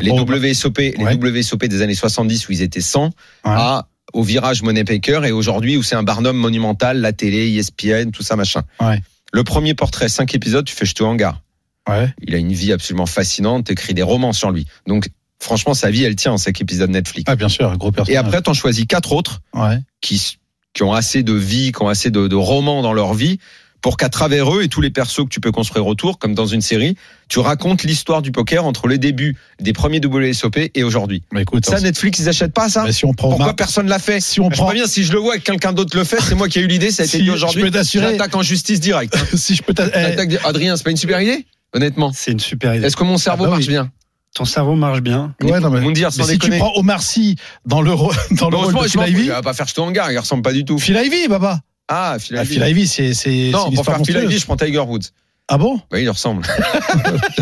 [0.00, 0.94] Les WSOP, Ouais.
[0.96, 3.10] les WSOP des années 70 où ils étaient 100
[3.44, 8.10] à au virage Money Packer et aujourd'hui où c'est un barnum monumental, la télé, ESPN,
[8.10, 8.62] tout ça machin.
[8.80, 9.00] Ouais.
[9.32, 11.40] Le premier portrait, cinq épisodes, tu fais jeter au hangar.
[11.88, 12.12] Ouais.
[12.20, 14.66] Il a une vie absolument fascinante, t'écris des romans sur lui.
[14.86, 15.08] Donc
[15.42, 17.24] franchement sa vie elle tient en cinq épisodes Netflix.
[17.28, 18.18] Ah, bien sûr, un gros Et personnage.
[18.24, 19.78] après t'en choisis quatre autres Ouais.
[20.00, 20.36] qui
[20.72, 23.38] qui ont assez de vie, qui ont assez de, de romans dans leur vie
[23.82, 26.46] pour qu'à travers eux et tous les persos que tu peux construire autour, comme dans
[26.46, 26.96] une série,
[27.28, 31.22] tu racontes l'histoire du poker entre les débuts des premiers WSOP et aujourd'hui.
[31.32, 32.84] Mais écoute, Ça, Netflix, ils achètent pas ça?
[32.84, 34.20] Bah, si on prend Pourquoi Omar- personne l'a fait?
[34.20, 36.20] si on je prend, préviens, si je le vois et que quelqu'un d'autre le fait,
[36.20, 37.62] c'est moi qui ai eu l'idée, ça a été Si, dit je aujourd'hui.
[37.62, 39.16] peux t'assurer- J'attaque en justice directe.
[39.34, 41.46] si je peux eh, Adrien, c'est pas une super idée?
[41.72, 42.12] Honnêtement.
[42.14, 42.86] C'est une super idée.
[42.86, 43.90] Est-ce que mon cerveau Ah bah marche bien?
[44.34, 45.34] Ton cerveau marche bien.
[45.42, 46.58] Ouais, non, mais, dire, mais si tu déconner.
[46.58, 47.90] prends Omar Sy dans le,
[48.36, 50.42] dans le rôle de Phil Ivey, il va pas faire jeter en gare, il ressemble
[50.42, 50.78] pas du tout.
[50.78, 51.60] Phil Ivey, Baba.
[51.88, 52.54] Ah, Phil Ah, Ivey.
[52.54, 54.16] Phil Ivey, c'est Non, pour faire Phil.
[54.16, 55.08] Ivey, je prends Tiger Woods.
[55.52, 55.80] Ah bon?
[55.92, 56.46] Oui, il ressemble.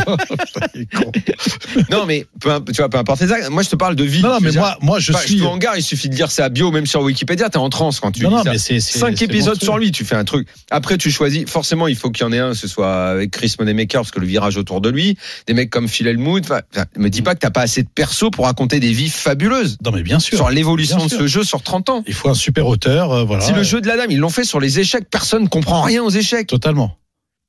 [1.91, 3.51] non, mais peu, tu vois, peu importe les actes.
[3.51, 4.23] Moi, je te parle de vie.
[4.23, 5.39] Non, non, Je mais dire, moi, moi, je pas, suis.
[5.39, 8.13] te hangar, il suffit de lire sa bio, même sur Wikipédia, t'es en transe quand
[8.13, 8.53] tu Non, lis non, ça.
[8.53, 10.49] mais c'est c'est- Cinq c'est épisodes sur lui, tu fais un truc.
[10.71, 11.45] Après, tu choisis.
[11.49, 14.21] Forcément, il faut qu'il y en ait un, ce soit avec Chris Moneymaker, parce que
[14.21, 15.17] le virage autour de lui,
[15.47, 16.61] des mecs comme Phil enfin,
[16.97, 19.91] me dis pas que t'as pas assez de persos pour raconter des vies fabuleuses Non,
[19.93, 20.39] mais bien sûr.
[20.39, 22.03] sur l'évolution de ce jeu sur 30 ans.
[22.07, 23.45] Il faut un super auteur, euh, voilà.
[23.45, 26.03] Si le jeu de la dame, ils l'ont fait sur les échecs, personne comprend rien
[26.03, 26.47] aux échecs.
[26.47, 26.97] Totalement.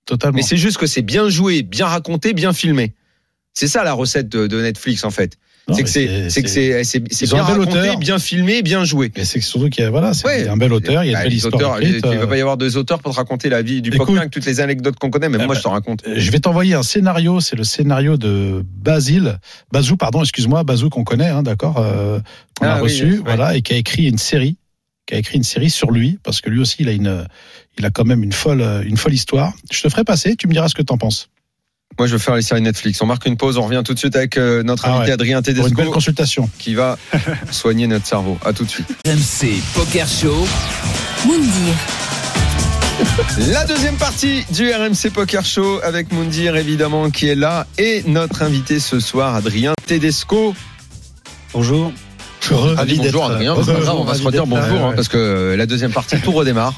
[0.10, 0.36] Totalement.
[0.36, 2.93] Mais c'est juste que c'est bien joué, bien raconté, bien filmé.
[3.54, 5.38] C'est ça la recette de, de Netflix en fait.
[5.72, 6.00] C'est que
[6.74, 7.98] mais c'est bien raconté, auteur.
[8.00, 9.12] bien filmé, bien joué.
[9.15, 10.48] Et c'est surtout qu'il y a, voilà, c'est Ouais.
[10.48, 11.54] un bel auteur, il y a Bah, une belle histoire.
[11.54, 13.62] auteurs, écrite, il ne va euh, pas y avoir deux auteurs pour te raconter la
[13.62, 14.17] vie du Écoute.
[14.17, 15.30] Avec toutes les anecdotes qu'on connaît.
[15.30, 16.02] Même Eh moi, je te raconte.
[16.12, 19.38] Je vais t'envoyer un scénario, c'est le scénario de Basile,
[19.72, 22.19] Bazou, pardon, excuse-moi, Bazou qu'on connaît, hein, d'accord, euh,
[22.60, 23.22] qu'on Ah a oui, reçu, oui, ouais.
[23.26, 24.56] voilà, et qui a écrit une série,
[25.10, 27.26] qui a écrit une série sur lui, parce que lui aussi, il a une,
[27.80, 29.54] il a quand même une folle, une folle histoire.
[29.72, 31.30] Je te ferai passer, tu me diras ce que t'en penses.
[31.98, 33.02] Moi, je veux faire les séries Netflix.
[33.02, 33.58] On marque une pause.
[33.58, 35.13] On revient tout de suite avec euh, notre Ah invité ouais.
[35.13, 36.48] Adrien Pour une belle Tedesco consultation.
[36.60, 37.00] qui va
[37.52, 38.38] soigner notre cerveau.
[38.45, 38.86] À tout de suite.
[39.08, 40.48] RMC Poker Show.
[41.26, 41.74] Moundir,
[43.52, 48.43] La deuxième partie du RMC Poker Show avec Moundir évidemment qui est là et notre
[48.43, 50.54] invité ce soir Adrien Tedesco.
[51.54, 51.91] Bonjour.
[52.78, 55.17] Ah, bonjour d'être- Adrien, heureux, grave, on va se redire bonjour ouais, hein, parce que
[55.17, 56.73] euh, la deuxième partie tout redémarre.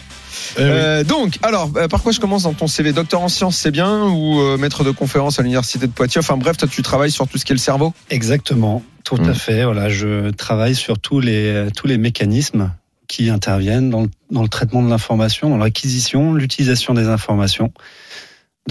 [0.58, 0.70] Eh oui.
[0.70, 3.72] Euh, donc, alors, euh, par quoi je commence dans ton CV Docteur en sciences, c'est
[3.72, 6.20] bien Ou euh, maître de conférence à l'université de Poitiers?
[6.20, 8.84] Enfin bref, toi tu travailles sur tout ce qui est le cerveau Exactement.
[9.04, 9.64] Tout à fait.
[9.66, 12.72] Voilà, je travaille sur tous les, tous les mécanismes
[13.08, 17.74] qui interviennent dans le, dans le traitement de l'information, dans l'acquisition, l'utilisation des informations,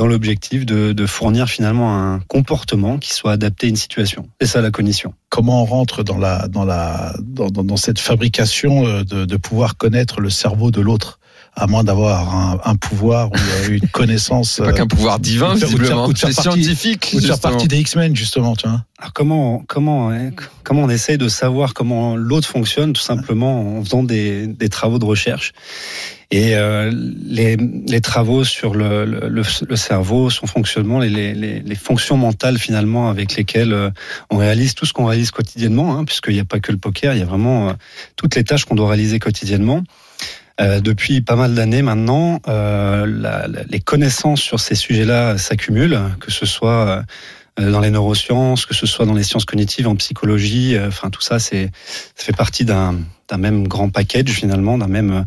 [0.01, 4.27] dans l'objectif de, de fournir finalement un comportement qui soit adapté à une situation.
[4.41, 5.13] C'est ça la cognition.
[5.29, 9.37] Comment on rentre dans la, dans la, dans, dans, dans cette fabrication euh, de, de
[9.37, 11.19] pouvoir connaître le cerveau de l'autre,
[11.55, 14.53] à moins d'avoir un, un pouvoir ou euh, une connaissance.
[14.53, 17.11] C'est pas qu'un pouvoir divin visiblement, c'est partie- scientifique.
[17.13, 18.83] ou de faire partie des X-Men justement, tu vois.
[19.01, 20.31] Alors comment comment hein,
[20.65, 24.99] comment on essaye de savoir comment l'autre fonctionne tout simplement en faisant des, des travaux
[24.99, 25.53] de recherche
[26.33, 26.93] et euh,
[27.27, 32.57] les, les travaux sur le, le, le- cerveau, son fonctionnement, les, les, les fonctions mentales
[32.59, 33.91] finalement avec lesquelles euh,
[34.31, 37.15] on réalise tout ce qu'on réalise quotidiennement, hein, puisqu'il n'y a pas que le poker,
[37.15, 37.73] il y a vraiment euh,
[38.15, 39.83] toutes les tâches qu'on doit réaliser quotidiennement.
[40.61, 46.31] Euh, depuis pas mal d'années maintenant, la- la- les connaissances sur ces sujets-là s'accumulent, que
[46.31, 47.03] ce soit
[47.59, 51.39] dans les neurosciences, que ce soit dans les sciences cognitives, en psychologie, enfin tout ça,
[51.39, 51.71] c'est
[52.15, 52.95] ça fait partie d'un
[53.39, 55.27] même grand package finalement, d'un même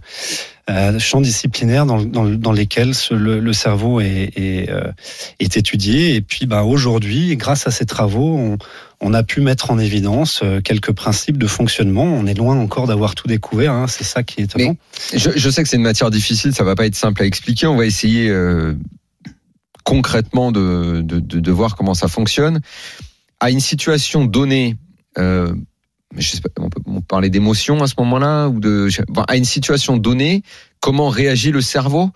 [0.69, 4.91] euh, champ disciplinaire dans, dans, lesquels le, cerveau est, euh,
[5.39, 6.15] est étudié.
[6.15, 8.57] Et puis, bah, aujourd'hui, grâce à ces travaux, on,
[9.03, 12.05] on a pu mettre en évidence euh, quelques principes de fonctionnement.
[12.05, 13.73] On est loin encore d'avoir tout découvert.
[13.73, 14.77] hein, c'est ça qui est étonnant.
[15.13, 17.67] Je, sais que c'est une matière difficile, ça va pas être simple à expliquer.
[17.67, 18.73] On va essayer euh,
[19.83, 22.61] concrètement de, de, de, voir comment ça fonctionne.
[23.41, 24.77] À une situation donnée,
[26.17, 28.87] je sais pas, on peut parler d'émotion à ce moment-là ou de
[29.27, 30.43] à une situation donnée,
[30.79, 32.09] comment réagit le cerveau?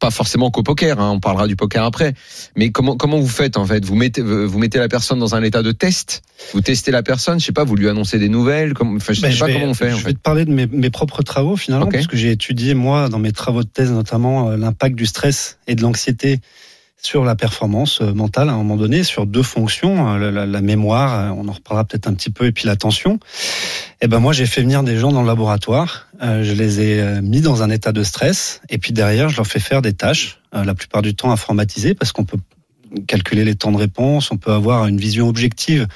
[0.00, 2.12] Pas forcément qu'au poker, hein, on parlera du poker après.
[2.56, 3.84] Mais comment comment vous faites en fait?
[3.84, 6.22] Vous mettez vous mettez la personne dans un état de test?
[6.52, 8.74] Vous testez la personne, je sais pas, vous lui annoncez des nouvelles.
[8.74, 9.92] Comme, enfin, je Ben, sais pas vais, comment on fait.
[9.92, 10.08] en Je fait.
[10.08, 11.92] vais te parler de mes, mes propres travaux finalement, Ok.
[11.92, 15.58] parce que j'ai étudié moi dans mes travaux de thèse notamment euh, l'impact du stress
[15.68, 16.40] et de l'anxiété
[17.02, 21.18] sur la performance euh, mentale à un moment donné, sur deux fonctions, euh, la, mémoire,
[21.18, 23.18] euh, on en reparlera peut-être un petit peu, et puis l'attention.
[24.00, 27.20] Et ben moi j'ai fait venir des gens dans le laboratoire, euh, je les ai
[27.20, 30.38] mis dans un état de stress, et puis derrière je leur fais faire des tâches,
[30.52, 32.38] la plupart du temps informatisées, parce qu'on peut
[33.06, 35.88] calculer les temps de réponse, on peut avoir une vision objective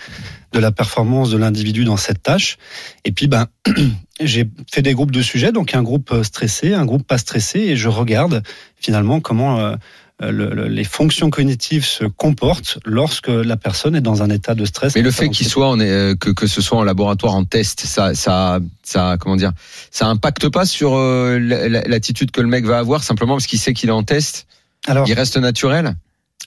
[0.53, 2.57] de la performance de l'individu dans cette tâche.
[3.05, 3.49] Et puis, ben,
[4.21, 7.77] j'ai fait des groupes de sujets, donc un groupe stressé, un groupe pas stressé, et
[7.77, 8.43] je regarde
[8.81, 9.77] finalement comment
[10.21, 14.65] le- le- les fonctions cognitives se comportent lorsque la personne est dans un état de
[14.65, 14.95] stress.
[14.97, 17.81] Mais le fait qu'il soit en, euh, que que ce soit en laboratoire en test,
[17.81, 19.53] ça ça ça comment dire,
[19.91, 23.47] ça impacte pas sur euh, la- la- l'attitude que le mec va avoir simplement parce
[23.47, 24.47] qu'il sait qu'il est en test?
[24.87, 25.97] alors, Il reste naturel?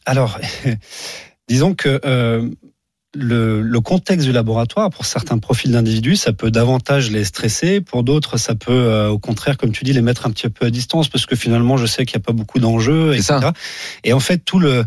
[0.06, 0.40] alors,
[1.48, 2.50] disons que euh,
[3.16, 7.82] le, le contexte du laboratoire, pour certains profils d'individus, ça peut davantage les stresser.
[7.82, 10.68] Pour d'autres, ça peut, euh, au contraire, comme tu dis, les mettre un petit peu
[10.68, 13.24] à distance, parce que finalement, je sais qu'il n'y a pas beaucoup d'enjeux, etc.
[13.42, 13.54] ça.
[14.04, 14.86] Et en fait, tout le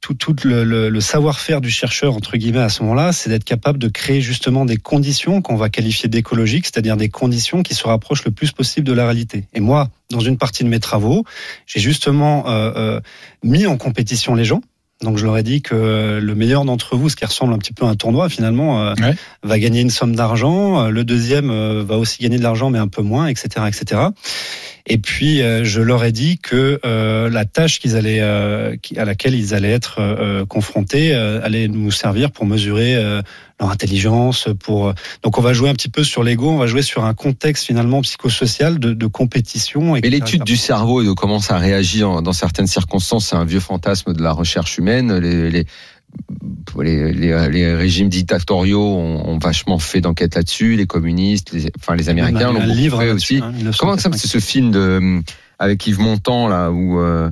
[0.00, 3.44] tout, tout le, le- le savoir-faire du chercheur, entre guillemets, à ce moment-là, c'est d'être
[3.44, 7.84] capable de créer justement des conditions qu'on va qualifier d'écologiques, c'est-à-dire des conditions qui se
[7.88, 9.46] rapprochent le plus possible de la réalité.
[9.54, 11.24] Et moi, dans une partie de mes travaux,
[11.64, 13.00] j'ai justement euh, euh,
[13.42, 14.60] mis en compétition les gens.
[15.04, 17.72] Donc je leur ai dit que le meilleur d'entre vous, ce qui ressemble un petit
[17.72, 19.14] peu à un tournoi finalement, euh, Ouais.
[19.42, 20.84] va gagner une somme d'argent.
[20.86, 24.00] Euh, Le deuxième euh, va aussi gagner de l'argent, mais un peu moins, etc., etc.
[24.86, 29.04] Et puis euh, je leur ai dit que euh, la tâche qu'ils allaient, euh, à
[29.06, 33.22] laquelle ils allaient être euh, confrontés, euh, allait nous servir pour mesurer euh,
[33.58, 34.48] leur intelligence.
[34.60, 34.92] Pour
[35.22, 37.64] donc on va jouer un petit peu sur l'ego, on va jouer sur un contexte
[37.64, 39.94] finalement psychosocial de, de compétition.
[39.94, 43.36] Mais etc., l'étude du cerveau et de comment ça réagit en- dans certaines circonstances, c'est
[43.36, 45.16] un vieux fantasme de la recherche humaine.
[45.18, 45.64] Les, les,
[46.82, 50.76] les, les- les régimes dictatoriaux ont, ont vachement fait d'enquête là-dessus.
[50.76, 53.36] Les communistes, les, enfin les Américains l'ont beaucoup fait aussi.
[53.36, 54.14] hein, Comment ça, 1985.
[54.16, 55.20] c'est ce film de
[55.58, 57.30] avec Yves Montand là où euh,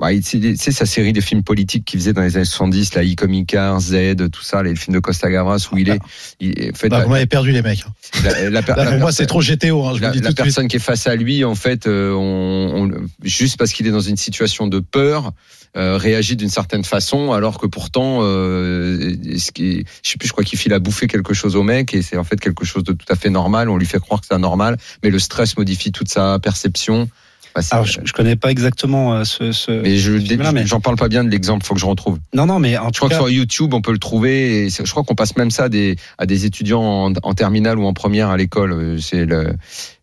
[0.00, 3.04] bah, il- c'est sa série de films politiques qu'il faisait dans les années 70, la
[3.04, 6.00] Icomicar, Z, tout ça, les films de Costa Gavras où il est,
[6.40, 7.84] il, en fait, Bah, la, vous m'avez perdu les mecs.
[8.24, 9.84] la- la Là, pour moi, c'est trop GTO.
[9.84, 10.36] Hein, je la, vous le dis la tout de suite.
[10.36, 13.90] personne qui est face à lui, en fait, euh, on, on- juste parce qu'il est
[13.92, 15.32] dans une situation de peur,
[15.76, 20.32] euh, réagit d'une certaine façon, alors que pourtant, euh, ce qui, je sais plus, je
[20.32, 22.84] crois qu'il file à bouffer quelque chose au mec, et c'est en fait quelque chose
[22.84, 23.68] de tout à fait normal.
[23.68, 27.08] On lui fait croire que c'est anormal, mais le stress modifie toute sa perception.
[27.54, 29.52] Bah, Alors, je, je connais pas exactement euh, ce.
[29.52, 30.12] ce mais je,
[30.52, 32.18] mais- j'en parle pas bien de l'exemple, faut que je retrouve.
[32.34, 34.64] Non, non, mais en Je tout crois que sur YouTube, on peut le trouver.
[34.66, 37.78] Et je crois qu'on passe même ça à des, à des étudiants en, en terminale
[37.78, 38.72] ou en première à l'école.
[38.72, 39.44] Euh, C'est la,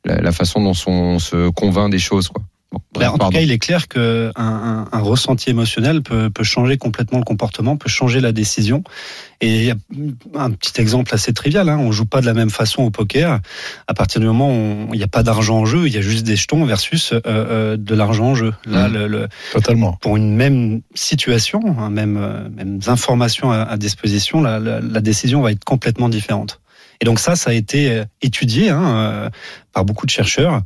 [0.06, 2.30] la façon dont on se convainc des choses.
[2.30, 2.42] Quoi.
[2.72, 6.44] Bon, Ben, en tout cas, il est clair que un, un- ressenti émotionnel peut, peut
[6.46, 8.82] changer complètement le comportement, peut changer la décision.
[9.42, 9.76] Et il y a
[10.36, 11.68] un petit exemple assez trivial.
[11.68, 13.40] Hein, on joue pas de la même façon au poker.
[13.88, 16.02] À partir du moment où il n'y a pas d'argent en jeu, il y a
[16.02, 18.54] juste des jetons versus euh, euh, de l'argent en jeu.
[18.66, 18.94] Là, Mhm.
[18.94, 19.94] le, le- Totalement.
[20.02, 25.02] pour une même situation, hein, même euh, mêmes informations à, à disposition, la, la, la
[25.02, 26.62] décision va être complètement différente.
[27.02, 29.30] Et donc ça, ça a été euh, étudié hein, euh,
[29.74, 30.62] par beaucoup de chercheurs.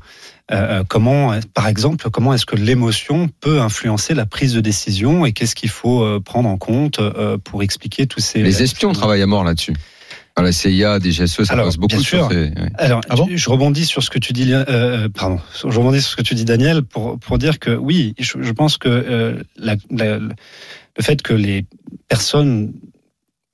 [0.52, 5.26] Euh, comment, euh, par exemple, comment est-ce que l'émotion peut influencer la prise de décision
[5.26, 8.94] et qu'est-ce qu'il faut euh, prendre en compte euh, pour expliquer tous ces Les espions
[8.94, 9.74] travaillent à mort là-dessus.
[10.36, 12.30] À la CIA, des GSE, ça Alors, passe beaucoup bien sur sûr.
[12.30, 12.70] ces- ouais.
[12.76, 16.12] Alors, Ah bon je, rebondis sur ce que tu dis, euh, pardon, je rebondis sur
[16.12, 19.42] ce que tu dis, Daniel, pour pour dire que oui, je, je pense que euh,
[19.56, 20.34] la- la- le
[21.02, 21.66] fait que les
[22.10, 22.74] personnes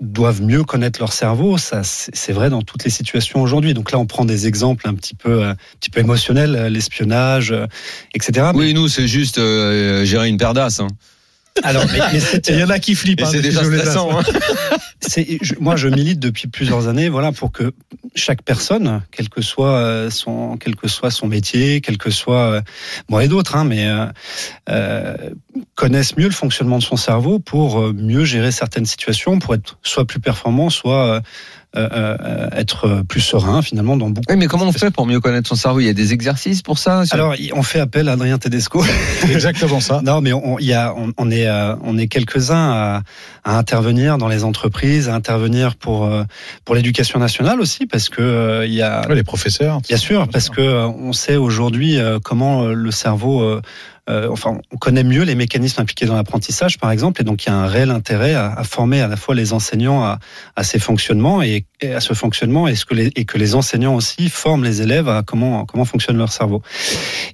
[0.02, 3.74] doivent mieux connaître leur cerveau, ça c'est vrai dans toutes les situations aujourd'hui.
[3.74, 6.70] Donc là, on prend des exemples un petit peu euh, un petit peu émotionnels, euh,
[6.70, 7.68] l'espionnage, euh,
[8.16, 8.48] etc.
[8.56, 10.80] Oui, nous, c'est juste euh, gérer une paire d'as.
[10.80, 10.88] Hein.
[11.64, 11.84] Alors,
[12.48, 13.22] il y en a qui flippent.
[13.22, 14.20] Hein, c'est déjà stressant.
[14.20, 14.24] Hein.
[15.42, 17.74] je- moi, je milite depuis plusieurs années, voilà, pour que
[18.16, 22.52] chaque personne, quel que soit euh, son, quel que soit son métier, quel que soit
[22.52, 22.62] euh,
[23.10, 24.06] moi et d'autres, hein, mais euh,
[24.70, 25.16] euh,
[25.76, 30.06] connaisse mieux le fonctionnement de son cerveau pour mieux gérer certaines situations, pour être soit
[30.06, 31.22] plus performant, soit euh,
[31.76, 34.26] être plus serein finalement dans beaucoup.
[34.30, 35.80] Oui, mais comment on fait pour mieux connaître son cerveau?
[35.80, 37.06] Il y a des exercices pour ça?
[37.06, 38.84] Sur- Alors, on fait appel à Adrien Tedesco.
[39.32, 40.02] Exactement ça.
[40.04, 43.04] Non, mais on, il y a, on, on est, euh, on est quelques-uns à,
[43.44, 46.24] à intervenir dans les entreprises, à intervenir pour euh,
[46.66, 49.82] pour l'éducation nationale aussi, parce que euh, il y a, Ouais, les professeurs.
[49.82, 53.60] bien sûr, parce que euh, on sait aujourd'hui euh, comment euh, le cerveau.
[54.10, 57.50] Euh, enfin, on connaît mieux les mécanismes impliqués dans l'apprentissage, par exemple, et donc il
[57.50, 60.20] y a un réel intérêt à, à former à la fois les enseignants à,
[60.56, 63.54] à ces fonctionnements et, et à ce fonctionnement, et, ce que les, et que les
[63.56, 66.62] enseignants aussi forment les élèves à comment comment fonctionne leur cerveau.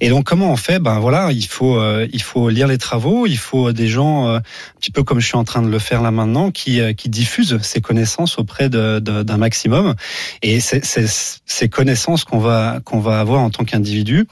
[0.02, 0.80] Et donc comment on fait?
[0.80, 4.38] Ben voilà, il faut euh, il faut lire les travaux, il faut des gens euh,
[4.38, 4.42] un
[4.80, 7.10] petit peu comme je suis en train de le faire là maintenant, qui euh, qui
[7.10, 9.96] diffusent ces connaissances auprès de- de- d'un maximum.
[10.42, 10.84] Et c'est-
[11.46, 14.28] ces connaissances qu'on va qu'on va avoir en tant qu'individu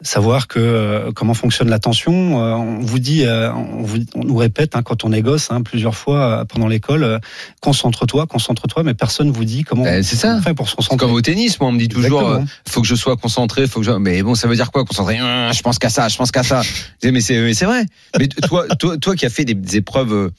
[0.00, 2.40] savoir que euh, comment fonctionne l'attention.
[2.40, 5.48] Euh, on vous dit, euh, on, vous, on nous répète hein, quand on est gosse
[5.50, 7.18] hein, plusieurs fois euh, pendant l'école, euh,
[7.60, 10.36] concentre-toi, concentre-toi, mais personne vous dit comment Ben, c'est ça.
[10.36, 10.98] on fait pour se C'est concentrer.
[11.06, 12.42] comme au tennis, moi on me dit toujours, Exactement.
[12.44, 13.90] euh, faut que je sois concentré, faut que je.
[13.92, 16.42] Mais bon, ça veut dire quoi concentré Hum, Je pense qu'à ça, je pense qu'à
[16.44, 16.62] ça.
[17.02, 17.84] Mais c'est, mais c'est vrai.
[18.18, 20.30] Mais toi, toi, toi qui as fait des, des épreuves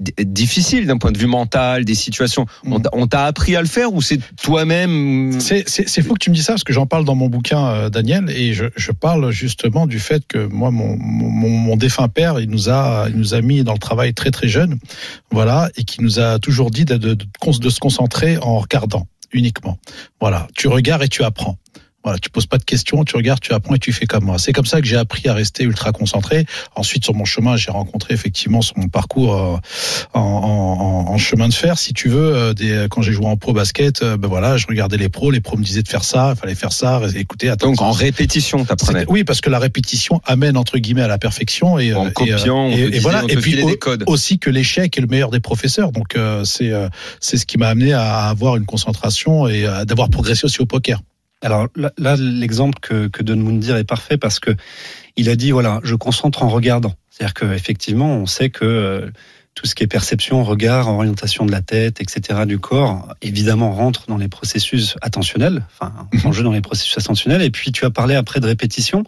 [0.00, 3.60] d- difficiles d'un point de vue mental, des situations, on t'a- on t'a appris à
[3.60, 5.40] le faire ou c'est toi-même?
[5.40, 7.28] C'est c'est- c'est fou que tu me dis ça parce que j'en parle dans mon
[7.28, 11.76] bouquin, euh, Daniel, et je, je parle justement du fait que moi, mon, mon, mon
[11.76, 14.78] défunt père, il nous a, il nous a mis dans le travail très très jeune,
[15.30, 17.24] voilà, et qui nous a toujours dit de, de, de,
[17.58, 19.78] de se concentrer en regardant uniquement.
[20.20, 21.58] Voilà, tu regardes et tu apprends.
[22.04, 24.38] Voilà, tu poses pas de questions, tu regardes, tu apprends et tu fais comme moi.
[24.38, 26.44] C'est comme ça que j'ai appris à rester ultra concentré.
[26.76, 29.56] Ensuite, sur mon chemin, j'ai rencontré effectivement sur mon parcours euh,
[30.12, 33.36] en, en, en chemin de fer, si tu veux, euh, des, quand j'ai joué en
[33.36, 36.04] pro basket, euh, ben voilà, je regardais les pros, les pros me disaient de faire
[36.04, 37.68] ça, il fallait faire ça, écoutez, attends.
[37.70, 41.78] donc en répétition t'apprenais Oui, parce que la répétition amène entre guillemets à la perfection
[41.78, 44.04] et En euh, copiant, on et, te et, et voilà on et puis des codes.
[44.06, 45.92] aussi que l'échec est le meilleur des professeurs.
[45.92, 46.88] Donc euh, c'est euh,
[47.20, 50.66] c'est ce qui m'a amené à avoir une concentration et à d'avoir progressé aussi au
[50.66, 51.00] poker.
[51.44, 54.50] Alors là, l'exemple que, que donne Moundir est parfait parce que
[55.16, 56.94] il a dit voilà, je concentre en regardant.
[57.10, 59.10] C'est-à-dire qu'effectivement, on sait que euh,
[59.54, 64.06] tout ce qui est perception, regard, orientation de la tête, etc., du corps, évidemment rentre
[64.08, 65.92] dans les processus attentionnels, enfin,
[66.24, 67.40] en jeu dans les processus attentionnels.
[67.42, 69.04] Et puis tu as parlé après de répétition.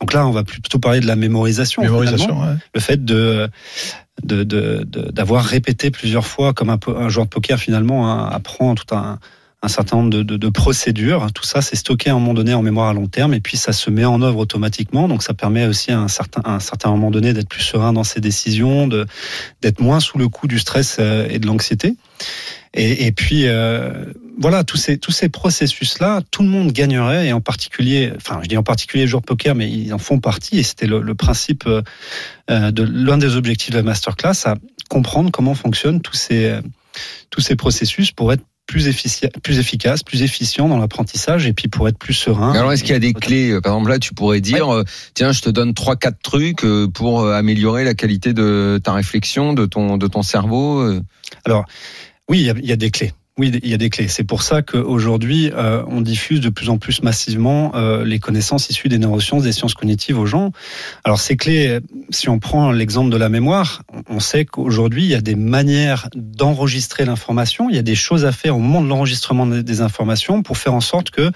[0.00, 1.82] Donc là, on va plutôt parler de la mémorisation.
[1.82, 2.40] Mémorisation.
[2.40, 2.54] Ouais.
[2.74, 3.48] le fait de
[4.24, 8.74] de- de- de- d'avoir répété plusieurs fois comme un joueur de poker finalement hein, apprend
[8.74, 9.18] tout un,
[9.60, 11.32] un certain nombre de, de- de procédures.
[11.32, 13.56] Tout ça, c'est stocké à un moment donné en mémoire à long terme et puis
[13.56, 15.08] ça se met en œuvre automatiquement.
[15.08, 17.92] Donc ça permet aussi à un certain, à un certain moment donné d'être plus serein
[17.92, 19.06] dans ses décisions, de
[19.60, 21.96] d'être moins sous le coup du stress euh, et de l'anxiété.
[22.74, 24.04] Et, et puis, euh,
[24.38, 28.48] voilà, tous ces, tous ces processus-là, tout le monde gagnerait, et en particulier, enfin, je
[28.48, 31.14] dis en particulier les joueurs poker, mais ils en font partie, et c'était le, le,
[31.14, 31.82] principe euh,
[32.70, 34.54] de l'un des objectifs de la masterclass, à
[34.90, 36.60] comprendre comment fonctionnent tous ces,
[37.30, 38.88] tous ces processus pour être plus,
[39.42, 42.52] plus efficace, plus efficient dans l'apprentissage et puis pour être plus serein.
[42.52, 44.84] Alors est-ce qu'il y a des clés euh, Par exemple là, tu pourrais dire, ouais.
[45.14, 46.64] tiens, je te donne trois, quatre trucs
[46.94, 51.00] pour améliorer la qualité de ta réflexion, de ton, de ton cerveau.
[51.44, 51.64] Alors
[52.28, 53.12] oui, il y a, il y a des clés.
[53.38, 54.08] Oui, il y a des clés.
[54.08, 58.68] C'est pour ça qu'aujourd'hui, euh, on diffuse de plus en plus massivement euh, les connaissances
[58.68, 60.50] issues des neurosciences, des sciences cognitives aux gens.
[61.04, 61.78] Alors ces clés,
[62.10, 66.08] si on prend l'exemple de la mémoire, on sait qu'aujourd'hui, il y a des manières
[66.16, 70.42] d'enregistrer l'information, il y a des choses à faire au moment de l'enregistrement des informations
[70.42, 71.30] pour faire en sorte que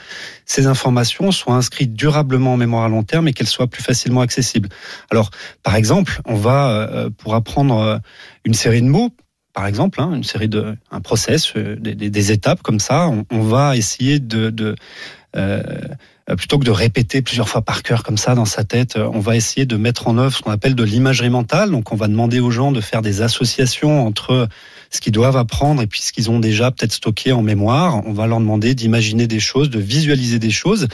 [0.44, 4.22] ces informations soient inscrites durablement en mémoire à long terme et qu'elles soient plus facilement
[4.22, 4.70] accessibles.
[5.12, 5.30] Alors,
[5.62, 8.00] par exemple, on va, euh, pour apprendre
[8.44, 9.10] une série de mots,
[9.52, 13.08] par exemple, hein, une série de un process, euh, des, des, des, étapes comme ça.
[13.08, 14.76] On, on va essayer de, de
[15.36, 15.62] euh,
[16.36, 19.36] plutôt que de répéter plusieurs fois par cœur comme ça dans sa tête, on va
[19.36, 21.70] essayer de mettre en œuvre ce qu'on appelle de l'imagerie mentale.
[21.70, 24.48] Donc, on va demander aux gens de faire des associations entre
[24.90, 28.06] ce qu'ils doivent apprendre et puis ce qu'ils ont déjà peut-être stocké en mémoire.
[28.06, 30.88] On va leur demander d'imaginer des choses, de visualiser des choses.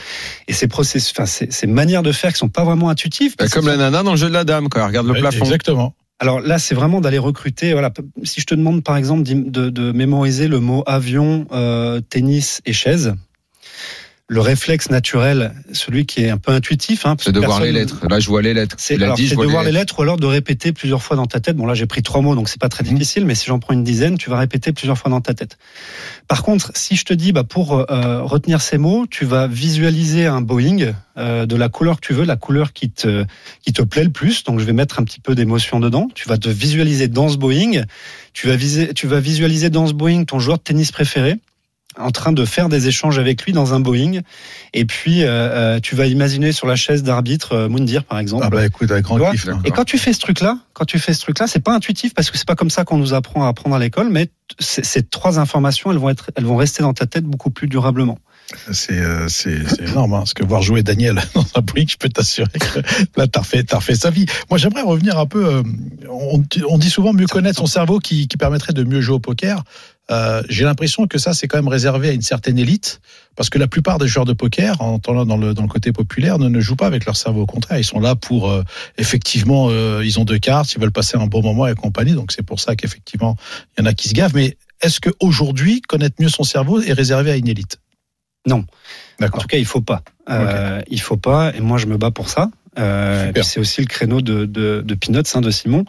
[0.47, 3.35] Et ces processus, enfin, ces, ces manières de faire qui sont pas vraiment intuitives.
[3.51, 5.45] Comme la nana dans le jeu de la dame, elle regarde le Ouais, plafond.
[5.45, 5.93] Exactement.
[6.19, 7.71] Alors là, c'est vraiment d'aller recruter.
[7.71, 7.91] Voilà,
[8.23, 12.73] si je te demande par exemple de, de mémoriser le mot avion, euh, tennis et
[12.73, 13.15] chaise,
[14.31, 17.97] le réflexe naturel, celui qui est un peu intuitif, hein, c'est de voir les lettres.
[18.07, 18.75] Là, je vois les lettres.
[18.77, 19.17] C'est de voir
[19.63, 19.79] les lettres.
[19.79, 21.57] lettres ou alors de répéter plusieurs fois dans ta tête.
[21.57, 22.93] Bon, là, j'ai pris trois mots, donc c'est pas très mmh.
[22.93, 25.57] difficile, mais si j'en prends une dizaine, tu vas répéter plusieurs fois dans ta tête.
[26.27, 30.27] Par contre, si je te dis, bah, pour euh, retenir ces mots, tu vas visualiser
[30.27, 33.25] un Boeing euh, de la couleur que tu veux, la couleur qui te
[33.63, 34.43] qui te plaît le plus.
[34.43, 36.07] Donc, je vais mettre un petit peu d'émotion dedans.
[36.13, 37.83] Tu vas te visualiser dans ce Boeing.
[38.33, 41.39] Tu vas viser, tu vas visualiser dans ce Boeing ton joueur de tennis préféré
[41.99, 44.21] en train de faire des échanges avec lui dans un Boeing.
[44.73, 48.43] Et puis, euh, tu vas imaginer sur la chaise d'arbitre euh, Moundir, par exemple.
[48.45, 49.47] Ah bah écoute, avec grand kiff.
[49.65, 52.31] Et quand tu fais ce truc-là, quand tu fais ce truc-là, c'est pas intuitif parce
[52.31, 54.29] que c'est pas comme ça qu'on nous apprend à apprendre à l'école, mais
[54.59, 58.17] ces trois informations, elles vont être, elles vont rester dans ta tête beaucoup plus durablement.
[58.71, 59.27] C'est euh,
[59.79, 62.79] énorme, hein, parce que voir jouer Daniel dans un Boeing, je peux t'assurer que
[63.15, 64.25] là, t'as refait, refait sa vie.
[64.49, 65.45] Moi, j'aimerais revenir un peu.
[65.45, 65.63] Euh,
[66.09, 69.19] on, on, dit souvent mieux connaître son cerveau qui, qui permettrait de mieux jouer au
[69.19, 69.63] poker.
[70.11, 72.99] Euh, j'ai l'impression que ça, c'est quand même réservé à une certaine élite,
[73.35, 76.39] parce que la plupart des joueurs de poker, en dans le, dans le côté populaire,
[76.39, 77.41] ne, ne jouent pas avec leur cerveau.
[77.41, 78.63] Au contraire, ils sont là pour, euh,
[78.97, 82.31] effectivement, euh, ils ont deux cartes, ils veulent passer un bon moment et compagnie, donc
[82.31, 83.35] c'est pour ça qu'effectivement,
[83.77, 84.35] il y en a qui se gavent.
[84.35, 87.79] Mais est-ce qu'aujourd'hui, connaître mieux son cerveau est réservé à une élite?
[88.47, 88.65] Non.
[89.21, 90.01] En tout cas, il faut pas.
[90.27, 90.83] Okay.
[90.89, 92.49] il faut pas, et moi, je me bats pour ça.
[92.77, 95.83] C'est aussi le créneau de, de, de Peanuts, hein, de Simon.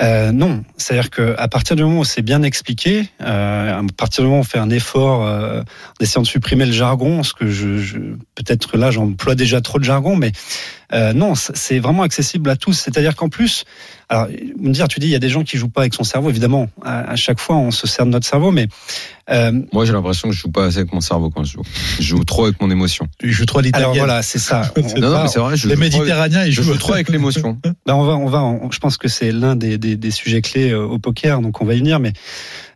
[0.00, 4.22] Euh, non, c'est-à-dire que à partir du moment où c'est bien expliqué, euh, à partir
[4.24, 7.34] du moment où on fait un effort euh, en essayant de supprimer le jargon, ce
[7.34, 7.98] que je, je
[8.34, 10.32] peut-être là j'emploie déjà trop de jargon, mais
[10.92, 12.72] euh, non, c'est vraiment accessible à tous.
[12.72, 13.64] C'est-à-dire qu'en plus,
[14.08, 14.26] alors
[14.58, 16.30] me dire, tu dis il y a des gens qui jouent pas avec son cerveau.
[16.30, 18.68] Évidemment, à, à chaque fois on se sert de notre cerveau, mais
[19.30, 21.62] euh, moi j'ai l'impression que je joue pas assez avec mon cerveau quand je joue.
[21.98, 23.06] Je joue trop avec mon émotion.
[23.18, 24.72] Tu joues trop à Alors voilà, c'est ça.
[24.76, 25.56] non, non, mais c'est vrai.
[25.56, 27.58] Je les Méditerranéens, ils jouent jouent trop avec l'émotion.
[27.86, 28.42] ben on va, on va.
[28.42, 31.64] On, je pense que c'est l'un des, des, des, sujets clés au poker, donc on
[31.64, 32.00] va y venir.
[32.00, 32.12] Mais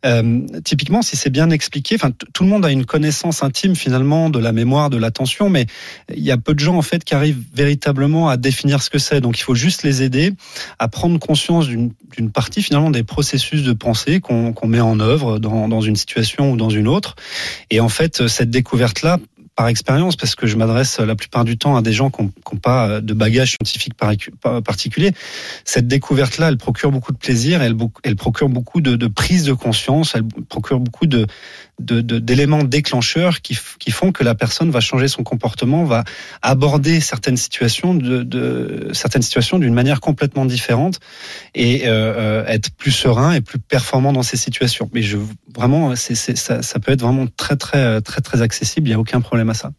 [0.05, 4.29] euh, typiquement, si c'est bien expliqué, enfin tout le monde a une connaissance intime finalement
[4.29, 5.67] de la mémoire, de l'attention, mais
[6.15, 8.99] il y a peu de gens en fait qui arrivent véritablement à définir ce que
[8.99, 9.21] c'est.
[9.21, 10.33] Donc il faut juste les aider
[10.79, 15.39] à prendre conscience d'une partie finalement des processus de pensée qu'on qu met en œuvre
[15.39, 17.17] dans, dans une situation ou dans une autre.
[17.71, 19.19] Et en fait, cette découverte là
[19.57, 22.59] par expérience, parce que je m'adresse la plupart du temps à des gens qui n'ont
[22.61, 25.13] pas de bagage scientifique particulier.
[25.65, 27.77] Cette découverte-là, elle procure beaucoup de plaisir, elle,
[28.17, 31.27] procure beaucoup de, prise de conscience, elle procure beaucoup de
[31.81, 36.05] d'éléments de, déclencheurs qui, qui, font que la personne va changer son comportement, va
[36.43, 41.01] aborder certaines situations de, de certaines situations d'une manière complètement différente
[41.55, 44.89] et euh, être plus serein et plus performant dans ces situations.
[44.93, 45.19] Mais je
[45.55, 48.89] vraiment, c'est ça, ça peut être vraiment très très très très accessible.
[48.89, 49.73] Il n'y a aucun problème à ça.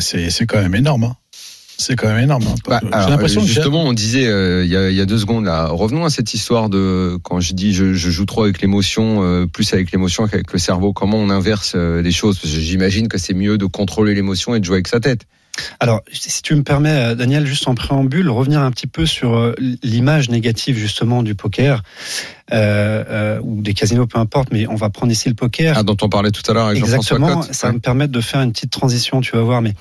[0.00, 1.04] C'est quand même énorme.
[1.04, 1.16] Hein.
[1.82, 2.44] C'est quand même énorme.
[2.46, 2.54] Hein.
[2.68, 5.44] Bah, J'ai l'impression que justement, on disait euh, il y, a, y, a, deux secondes
[5.44, 5.66] là.
[5.66, 9.46] Revenons à cette histoire de quand je dis je, je joue trop avec l'émotion, euh,
[9.46, 10.92] plus avec l'émotion qu'avec le cerveau.
[10.92, 14.64] Comment on inverse euh, les choses j'imagine que c'est mieux de contrôler l'émotion et de
[14.64, 15.26] jouer avec sa tête.
[15.80, 20.30] Alors, si tu me permets, Daniel, juste en préambule, revenir un petit peu sur l'image
[20.30, 21.82] négative justement du poker
[22.52, 25.78] euh, euh, ou des casinos, peu importe, mais on va prendre ici le poker.
[25.78, 28.42] Ah, dont on parlait tout à l'heure avec Exactement, ça va me permettre de faire
[28.42, 29.62] une petite transition, tu vas voir.
[29.62, 29.72] Mais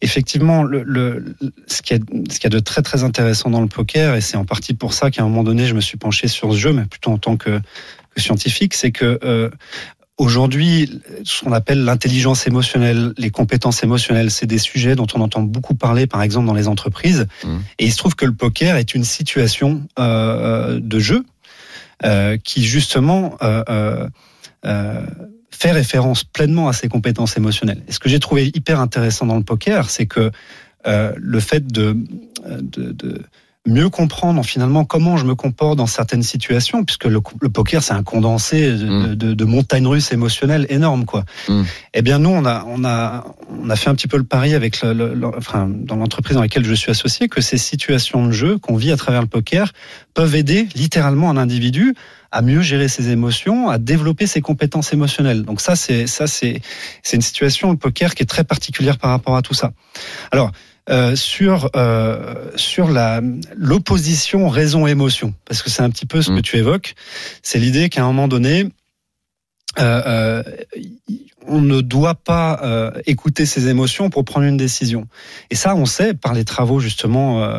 [0.00, 1.36] effectivement, le, le,
[1.66, 4.36] ce, qui est, ce qui est de très très intéressant dans le poker, et c'est
[4.36, 6.72] en partie pour ça qu'à un moment donné, je me suis penché sur ce jeu,
[6.72, 7.60] mais plutôt en tant que,
[8.14, 9.50] que scientifique, c'est que euh,
[10.18, 15.42] Aujourd'hui, ce qu'on appelle l'intelligence émotionnelle, les compétences émotionnelles, c'est des sujets dont on entend
[15.42, 17.26] beaucoup parler, par exemple, dans les entreprises.
[17.44, 17.56] Mmh.
[17.78, 21.24] Et il se trouve que le poker est une situation euh, de jeu
[22.04, 24.08] euh, qui, justement, euh, euh,
[24.64, 25.06] euh,
[25.50, 27.82] fait référence pleinement à ces compétences émotionnelles.
[27.86, 30.30] Et ce que j'ai trouvé hyper intéressant dans le poker, c'est que
[30.86, 31.96] euh, le fait de,
[32.48, 33.22] de, de
[33.66, 37.94] mieux comprendre finalement comment je me comporte dans certaines situations, puisque le, le poker c'est
[37.94, 39.14] un condensé de, Mm.
[39.16, 41.24] de, de montagnes russes émotionnelles énormes, quoi.
[41.48, 41.62] Mm.
[41.94, 43.24] Eh bien nous on a on a
[43.62, 46.36] on a fait un petit peu le pari avec le, le- le- enfin dans l'entreprise
[46.36, 49.26] dans laquelle je suis associé que ces situations de jeu qu'on vit à travers le
[49.28, 49.72] poker
[50.14, 51.94] peuvent aider littéralement un individu
[52.32, 55.42] à mieux gérer ses émotions, à développer ses compétences émotionnelles.
[55.42, 56.60] Donc ça c'est ça c'est
[57.02, 59.72] c'est une situation le poker qui est très particulière par rapport à tout ça.
[60.30, 60.52] Alors
[60.88, 63.20] euh, sur euh, sur la
[63.56, 66.36] l'opposition raison émotion parce que c'est un petit peu ce Mm.
[66.36, 66.94] que tu évoques.
[67.42, 68.68] C'est l'idée qu'à un moment donné
[69.78, 70.42] euh, euh,
[71.48, 75.06] on ne doit pas euh, écouter ses émotions pour prendre une décision.
[75.50, 77.58] Et ça on sait par les travaux justement euh,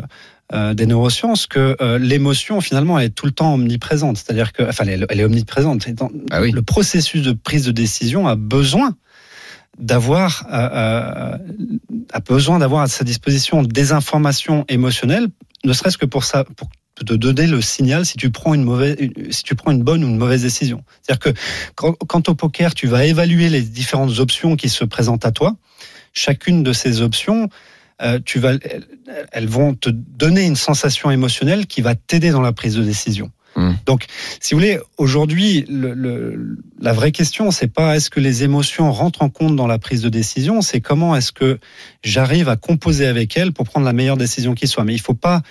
[0.54, 4.16] euh, des neurosciences que euh, l'émotion finalement elle est tout le temps omniprésente.
[4.16, 5.86] C'est-à-dire que enfin elle, est- elle est omniprésente.
[5.86, 6.50] Et dans- Ah oui.
[6.50, 8.96] le processus de prise de décision a besoin
[9.78, 11.38] d'avoir euh, euh,
[12.12, 15.28] a besoin d'avoir à sa disposition des informations émotionnelles,
[15.64, 18.96] ne serait-ce que pour ça, pour te donner le signal si tu prends une mauvaise,
[19.30, 20.82] si tu prends une bonne ou une mauvaise décision.
[21.02, 21.40] C'est-à-dire que
[21.74, 25.56] quand, quand au poker, tu vas évaluer les différentes options qui se présentent à toi.
[26.12, 27.48] Chacune de ces options,
[28.02, 28.54] euh, tu vas,
[29.32, 33.30] elles vont te donner une sensation émotionnelle qui va t'aider dans la prise de décision.
[33.58, 33.72] Mm.
[33.86, 34.04] Donc,
[34.40, 38.92] si vous voulez, aujourd'hui, le, le- la vraie question, c'est pas est-ce que les émotions
[38.92, 41.58] rentrent en compte dans la prise de décision, c'est comment est-ce que
[42.04, 44.84] j'arrive à composer avec elles pour prendre la meilleure décision qui soit.
[44.84, 45.42] Mais il faut pas,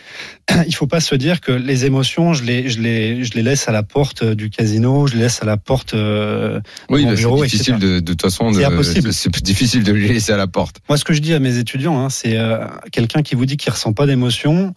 [0.68, 3.68] il faut pas se dire que les émotions, je les, je les, je les laisse
[3.68, 5.94] à la porte du casino, je les laisse à la porte.
[5.94, 7.86] euh, Oui, mon bah, bureau, c'est difficile etc.
[7.96, 8.54] de, de toute façon.
[8.54, 9.12] C'est de- impossible.
[9.12, 10.78] C'est difficile de les laisser à la porte.
[10.88, 13.58] Moi, ce que je dis à mes étudiants, hein, c'est euh, quelqu'un qui vous dit
[13.58, 14.74] qu'il ressent pas d'émotion.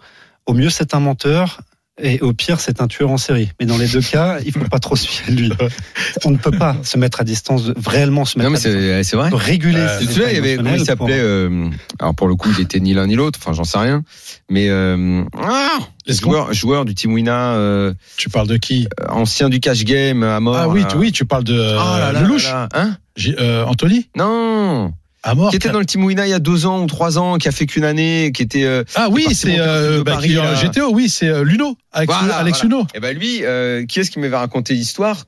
[0.47, 1.61] Au mieux, c'est un menteur.
[2.03, 3.51] Et au pire, c'est un tueur en série.
[3.61, 5.53] Mais dans les deux cas, il faut pas trop se fier à lui.
[6.25, 8.83] On ne peut pas se mettre à distance, réellement se mettre Non, mais à distance,
[8.83, 9.31] c'est c'est vrai.
[9.33, 9.79] réguler.
[9.81, 12.49] Euh, ses Tu il y avait, comment il pour- s'appelait euh, Alors pour le coup,
[12.57, 13.39] il était ni l'un ni l'autre.
[13.43, 14.03] Enfin, j'en sais rien.
[14.49, 15.79] Mais euh, ah,
[16.09, 20.41] joueur, joueur du Team Wina, euh, Tu parles de qui ancien du cash game à
[20.41, 20.57] mort.
[20.57, 22.45] Ah oui, tu, oui, tu parles de euh, Oh là là Lelouch.
[22.45, 22.81] là là.
[22.81, 22.97] Hein
[23.39, 24.93] euh, Anthony Non.
[25.23, 25.51] À mort.
[25.51, 27.49] Qui était dans le Team Wina il y a deux ans ou trois ans, qui
[27.49, 28.65] a fait qu'une année, qui était.
[28.65, 30.55] euh, Ah oui, c'est euh, de bah, Paris, qui est en là.
[30.55, 32.77] GTO, oui, c'est euh, Luno, Alex, Voilà, Alex voilà.
[32.77, 32.87] Luno.
[32.95, 35.25] Et ben lui, euh, qui est-ce qui m'avait raconté l'histoire?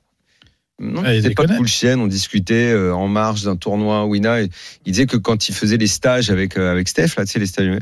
[0.80, 4.40] Non, Ah, il c'était pas cool chienne, on discutait euh, en marge d'un tournoi Wina.
[4.40, 4.48] Il
[4.86, 7.46] disait que quand il faisait les stages avec euh, avec Steph, là, tu sais les
[7.46, 7.78] stages.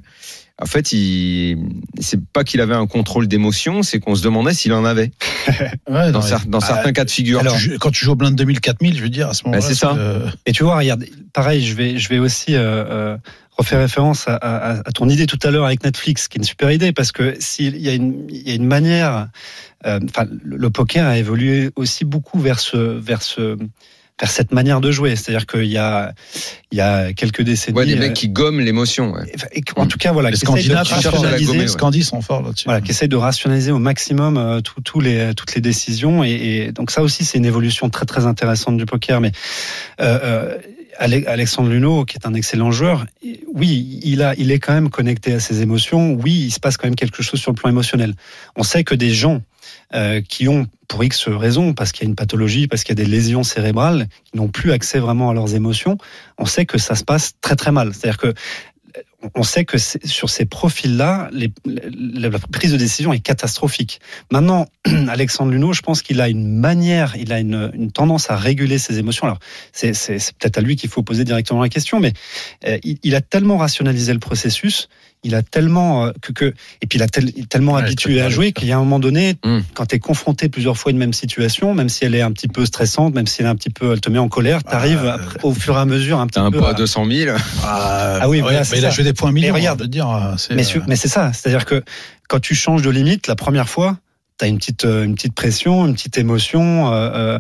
[0.61, 1.57] En fait, il
[2.01, 5.13] c'est pas qu'il avait un contrôle d'émotion, c'est qu'on se demandait s'il en avait
[5.89, 7.41] Ouais, dans, non, cer- dans Ah, certains cas de figure.
[7.41, 9.45] alors, tu joues- quand tu joues au blind 2000, 4000, je veux dire, à ce
[9.45, 9.63] moment-là.
[9.63, 9.95] c'est ça.
[9.97, 13.17] euh, Et tu vois, regarde, pareil, je vais, je vais aussi euh, euh,
[13.57, 16.45] refaire référence à, à, à ton idée tout à l'heure avec Netflix, qui est une
[16.45, 19.29] super idée, parce que s'il y a une, il y a une manière,
[19.87, 23.57] euh, enfin, le, le poker a évolué aussi beaucoup vers ce, vers ce,
[24.21, 25.17] vers cette manière de jouer.
[25.17, 26.13] C'est-à-dire qu'il y a,
[26.71, 27.77] il y a quelques décennies.
[27.79, 29.13] Ouais, des euh, mecs qui gomment l'émotion.
[29.13, 29.33] ouais.
[29.77, 31.65] en tout cas, voilà, les essayent Scandinaves, qui cherchent à la rationaliser- gommer, ouais.
[31.65, 32.65] les Scandis sont forts là-dessus.
[32.67, 34.61] voilà, qui essaye de rationaliser au maximum euh,
[35.01, 36.23] les, toutes les décisions.
[36.23, 36.31] Et,
[36.67, 39.21] et donc ça aussi, c'est une évolution très très intéressante du poker.
[39.21, 39.33] Mais
[40.01, 40.59] euh, euh,
[40.99, 43.07] Ale- Alexandre Luneau, qui est un excellent joueur,
[43.55, 46.13] oui, il a, il est quand même connecté à ses émotions.
[46.13, 48.15] Oui, il se passe quand même quelque chose sur le plan émotionnel.
[48.57, 49.41] On sait que des gens
[49.95, 53.01] euh, qui ont, pour X raisons, parce qu'il y a une pathologie, parce qu'il y
[53.01, 55.99] a des lésions cérébrales, qui n'ont plus accès vraiment à leurs émotions,
[56.39, 57.93] on sait que ça se passe très très mal.
[57.93, 58.35] C'est-à-dire que
[59.35, 61.31] on sait que sur ces profils-là,
[61.65, 64.01] la prise de décision est catastrophique.
[64.31, 64.67] Maintenant,
[65.09, 68.99] Alexandre Luneau, je pense qu'il a une manière, il a une, tendance à réguler ses
[68.99, 69.27] émotions.
[69.27, 69.39] Alors,
[69.73, 69.93] c'est
[70.39, 72.13] peut-être à lui qu'il faut poser directement la question, mais
[72.67, 74.89] euh, il a tellement rationalisé le processus,
[75.23, 76.45] il a tellement euh, que, que
[76.81, 78.99] et puis il a tel- tellement Ouais, habitué à jouer qu'il y a un moment
[78.99, 79.61] donné, Mm.
[79.75, 82.33] quand tu es confronté plusieurs fois à une même situation, même si elle est un
[82.33, 84.65] petit peu stressante, même si elle est un petit peu, elle te met en colère,
[84.65, 86.75] tu arrives Ah, au fur et à mesure un petit un peu poids à- à
[86.75, 87.37] 200 000.
[87.65, 89.53] Ah, oui, ouais, voilà, mais il a joué des points millions.
[89.53, 91.83] Mais regarde, de dire, euh, c'est, Mais, euh, mais c'est ça, c'est-à-dire que
[92.29, 93.99] quand tu changes de limite, la première fois,
[94.39, 97.39] tu as une petite, euh, une petite pression, une petite émotion, euh,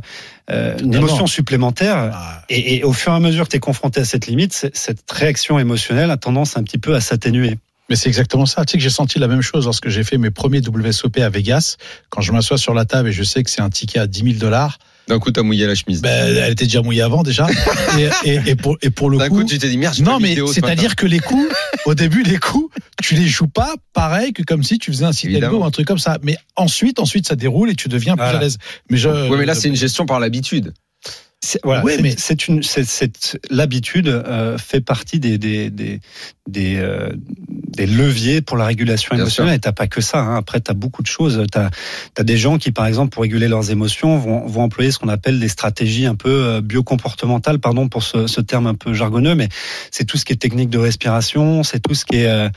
[0.50, 2.10] euh, une émotion supplémentaire.
[2.12, 4.68] ah, Et, et au fur et à mesure que tu es confronté à cette limite,
[4.74, 7.56] cette réaction émotionnelle a tendance un petit peu à s'atténuer.
[7.90, 8.64] Mais c'est exactement ça.
[8.64, 11.28] Tu sais que j'ai senti la même chose lorsque j'ai fait mes premiers WSOP à
[11.28, 11.76] Vegas.
[12.08, 14.22] Quand je m'assois sur la table et je sais que c'est un ticket à 10
[14.22, 14.78] 000 dollars,
[15.08, 16.00] D'un coup, t'as mouillé la chemise.
[16.00, 17.48] ben, elle était déjà mouillée avant déjà.
[17.98, 19.98] et, et, et pour, et pour le D'un coup, coup, tu t'es dit merde.
[20.00, 21.52] non, mais ce c'est-à-dire que les coups,
[21.84, 22.72] au début, les coups,
[23.02, 25.86] tu les joues pas pareil que comme si tu faisais un sit ou un truc
[25.88, 26.18] comme ça.
[26.22, 28.58] Mais ensuite, ensuite, ça déroule et tu deviens plus à l'aise.
[28.88, 29.08] Mais je.
[29.08, 30.72] Ouais, mais là, c'est une gestion par l'habitude.
[31.64, 32.62] Voilà, c'est- mais- c'est une,
[33.50, 36.00] l'habitude euh, fait partie des des des
[36.46, 37.10] des, euh,
[37.48, 39.54] des leviers pour la régulation Bien émotionnelle.
[39.54, 40.18] Et t'as pas que ça.
[40.20, 40.36] Hein.
[40.36, 41.42] Après, t'as beaucoup de choses.
[41.50, 41.70] T'as
[42.18, 45.08] as des gens qui, par exemple, pour réguler leurs émotions, vont vont employer ce qu'on
[45.08, 47.58] appelle des stratégies un peu euh, biocomportementales.
[47.58, 49.48] Pardon pour ce, ce terme un peu jargonneux, mais
[49.90, 52.50] c'est tout ce qui est technique de respiration, c'est tout ce qui est euh,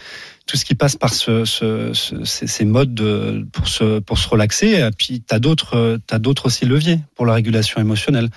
[0.45, 4.27] tout ce qui passe par ce, ce, ce- ces, modes de, pour se pour se
[4.27, 4.71] relaxer.
[4.71, 8.27] Et puis t'as d'autres euh, t'as d'autres aussi leviers pour la régulation émotionnelle.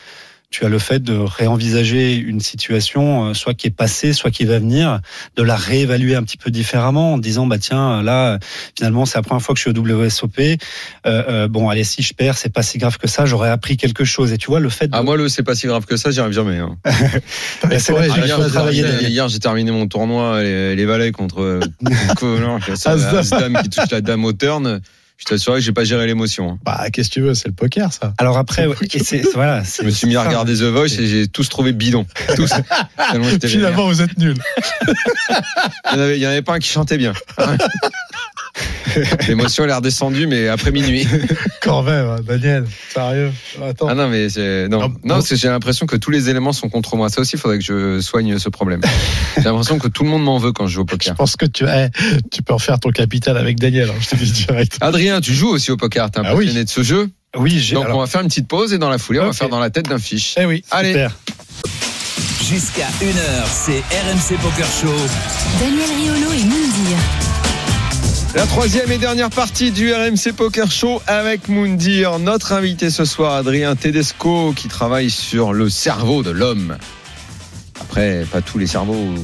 [0.49, 4.45] Tu as le fait de réenvisager une situation, euh, soit qui est passée, soit qui
[4.45, 5.01] va venir,
[5.37, 8.39] de la réévaluer un petit peu différemment en disant bah tiens là
[8.77, 10.39] finalement c'est la première fois que je suis au WSOP.
[10.39, 10.55] Euh,
[11.07, 14.05] euh, bon allez si je perds c'est pas si grave que ça, j'aurais appris quelque
[14.05, 14.33] chose.
[14.33, 16.11] Et tu vois le fait de Ah, moi, le c'est pas si grave que ça,
[16.13, 16.59] j'y arrive jamais.
[16.59, 16.77] Hein.
[17.79, 21.61] C'est ouais, la- j'ai hier, j'ai terminé mon tournoi, les, les valets contre euh,
[22.17, 23.17] Colin, As-dame.
[23.17, 24.81] As-dame qui touche la dame au turn.
[25.19, 26.51] Je t'assure que j'ai pas géré l'émotion.
[26.53, 26.59] hein.
[26.65, 28.13] Bah, qu'est-ce que tu veux, c'est le poker, ça.
[28.19, 31.07] alors après ouais, et c'est voilà, Je me suis mis à regarder The Voice et
[31.07, 32.07] j'ai tous trouvé bidon.
[32.37, 32.53] Tous.
[33.47, 34.37] Finalement, vous êtes nuls.
[35.95, 37.13] Il y en avait, en pas un qui chantait bien.
[39.29, 41.07] L'émotion elle est redescendue, mais après minuit.
[41.61, 42.65] Quand même, hein, Daniel.
[42.95, 43.31] Sérieux.
[43.63, 43.89] Attends.
[43.91, 44.29] Ah non, mais
[44.69, 45.15] non, Non, non, non.
[45.17, 47.11] parce que j'ai l'impression que tous les éléments sont contre moi.
[47.11, 48.81] Ça aussi, il faudrait que je soigne ce problème.
[49.37, 51.15] J'ai l'impression que tout le monde m'en veut quand je joue au Je poker.
[51.15, 51.67] pense que tu,
[52.31, 54.79] tu peux refaire ton capital avec Daniel, hein, je te dis direct.
[54.81, 56.11] Adrien, tu joues aussi au poker.
[56.11, 56.45] T'es Ah oui.
[56.45, 57.09] impressionné de ce jeu.
[57.37, 59.27] Oui, j'ai Donc alors, on va faire une petite pause et dans la foulée, on
[59.27, 60.35] va faire dans la tête d'un fiche.
[60.39, 60.65] Eh oui.
[60.71, 60.89] Allez.
[60.93, 61.13] super.
[62.49, 64.95] Jusqu'à 1h, c'est RMC Poker Show.
[65.61, 66.97] Daniel Riolo et Moundir.
[68.35, 72.19] La troisième et dernière partie du RMC Poker Show avec Moundir.
[72.19, 76.77] Notre invité ce soir, Adrien Tedesco, qui travaille sur le cerveau de l'homme.
[77.81, 79.15] Après, pas tous les cerveaux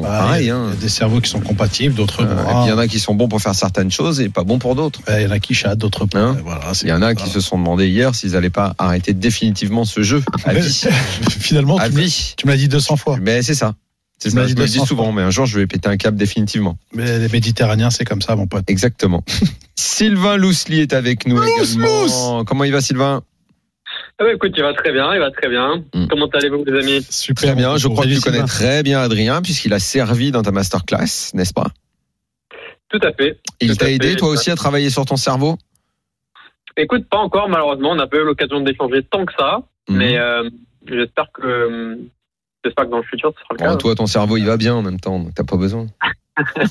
[0.00, 0.70] Bah, il y a hein.
[0.80, 3.40] des cerveaux qui sont compatibles, d'autres Euh, il y en a qui sont bons pour
[3.40, 5.00] faire certaines choses et pas bons pour d'autres.
[5.08, 6.18] Il y en a qui chatent, d'autres pas.
[6.20, 9.12] Hein voilà, Il y en a qui se sont demandé hier s'ils n'allaient pas arrêter
[9.12, 10.82] définitivement ce jeu à Mais- vie.
[11.30, 13.18] Finalement, À tu me, l'as dit 200 fois.
[13.20, 13.74] Mais c'est ça.
[14.18, 14.36] C'est ça.
[14.36, 15.12] Je me le dis 200 souvent, fois.
[15.12, 16.78] mais un jour je vais péter un câble définitivement.
[16.94, 18.64] Mais les Méditerranéens, c'est comme ça, mon pote.
[18.68, 19.24] Exactement.
[19.74, 22.44] Sylvain Lousli est avec nous également.
[22.44, 23.22] Comment il va, Sylvain?
[24.22, 25.82] Bah écoute, il va très bien, il va très bien.
[25.94, 26.06] Mm.
[26.08, 27.06] Comment allez-vous, les amis?
[27.08, 27.42] Super.
[27.48, 27.76] Très bien.
[27.76, 31.52] Je crois que tu connais très bien Adrien, puisqu'il a servi dans ta masterclass, n'est-ce
[31.54, 31.68] pas?
[32.88, 33.38] Tout à fait.
[33.60, 34.16] Il t'a aidé, fait.
[34.16, 35.56] toi aussi, à travailler sur ton cerveau?
[36.76, 39.96] Écoute, pas encore, malheureusement, on n'a pas eu l'occasion d'échanger tant que ça, Mhm.
[39.96, 40.48] mais euh,
[40.86, 41.98] j'espère que
[42.64, 43.76] j'espère que dans le futur, ce sera le Bon, cas.
[43.76, 45.86] toi, ton cerveau, il va bien en même temps, donc t'as pas besoin.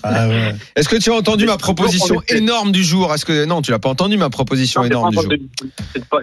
[0.03, 0.55] Ah ouais.
[0.75, 3.13] Est-ce que tu as entendu ma proposition énorme du jour?
[3.13, 5.33] Est-ce que non, tu l'as pas entendu ma proposition Non, pas énorme du jour?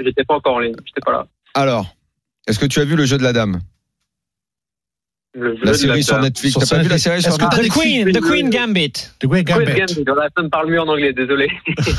[0.04, 1.26] J'étais pas, encore en ligne, j'étais pas là.
[1.54, 1.94] Alors,
[2.46, 3.60] est-ce que tu as vu le jeu de la dame?
[5.34, 6.18] Le jeu La série sur.
[6.20, 6.52] Netflix.
[6.52, 7.02] Sur T'as pas vu la Netflix.
[7.04, 7.74] série sur Est-ce que Netflix?
[7.74, 8.92] The Queen, The Queen Gambit.
[9.20, 10.04] The Queen Gambit.
[10.36, 11.48] Ça me parle mieux en anglais, désolé.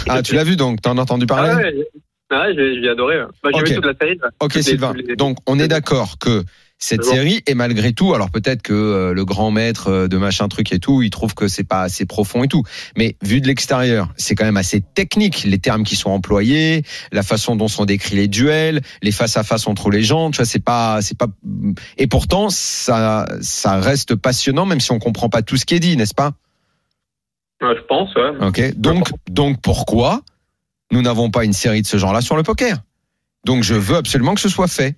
[0.09, 0.81] Ah, tu l'as vu donc?
[0.81, 1.75] T'en as entendu Ah parler ouais,
[2.31, 3.17] ah ouais, j'ai, j'ai adoré.
[3.43, 3.67] Bah, j'ai Ok.
[3.69, 4.17] vu toute la série.
[4.21, 4.29] là.
[4.41, 4.93] Ok, Sylvain.
[5.17, 6.43] Donc, on est d'accord que
[6.81, 10.47] cette série est malgré tout, alors peut-être que euh, le grand maître euh, de machin
[10.47, 12.63] truc et tout, il trouve que c'est pas assez profond et tout.
[12.97, 17.21] Mais vu de l'extérieur, c'est quand même assez technique, les termes qui sont employés, la
[17.21, 20.31] façon dont sont décrits les duels, les face à face entre les gens.
[20.31, 21.27] Tu vois, c'est pas, c'est pas.
[21.97, 25.81] Et pourtant, ça, ça reste passionnant, même si on comprend pas tout ce qui est
[25.81, 26.31] dit, n'est-ce pas?
[27.61, 28.47] Ouais, je pense, ouais.
[28.47, 28.75] Ok.
[28.77, 30.21] Donc, donc pourquoi
[30.91, 32.77] nous n'avons pas une série de ce genre-là sur le poker?
[33.45, 34.95] Donc, je veux absolument que ce soit fait.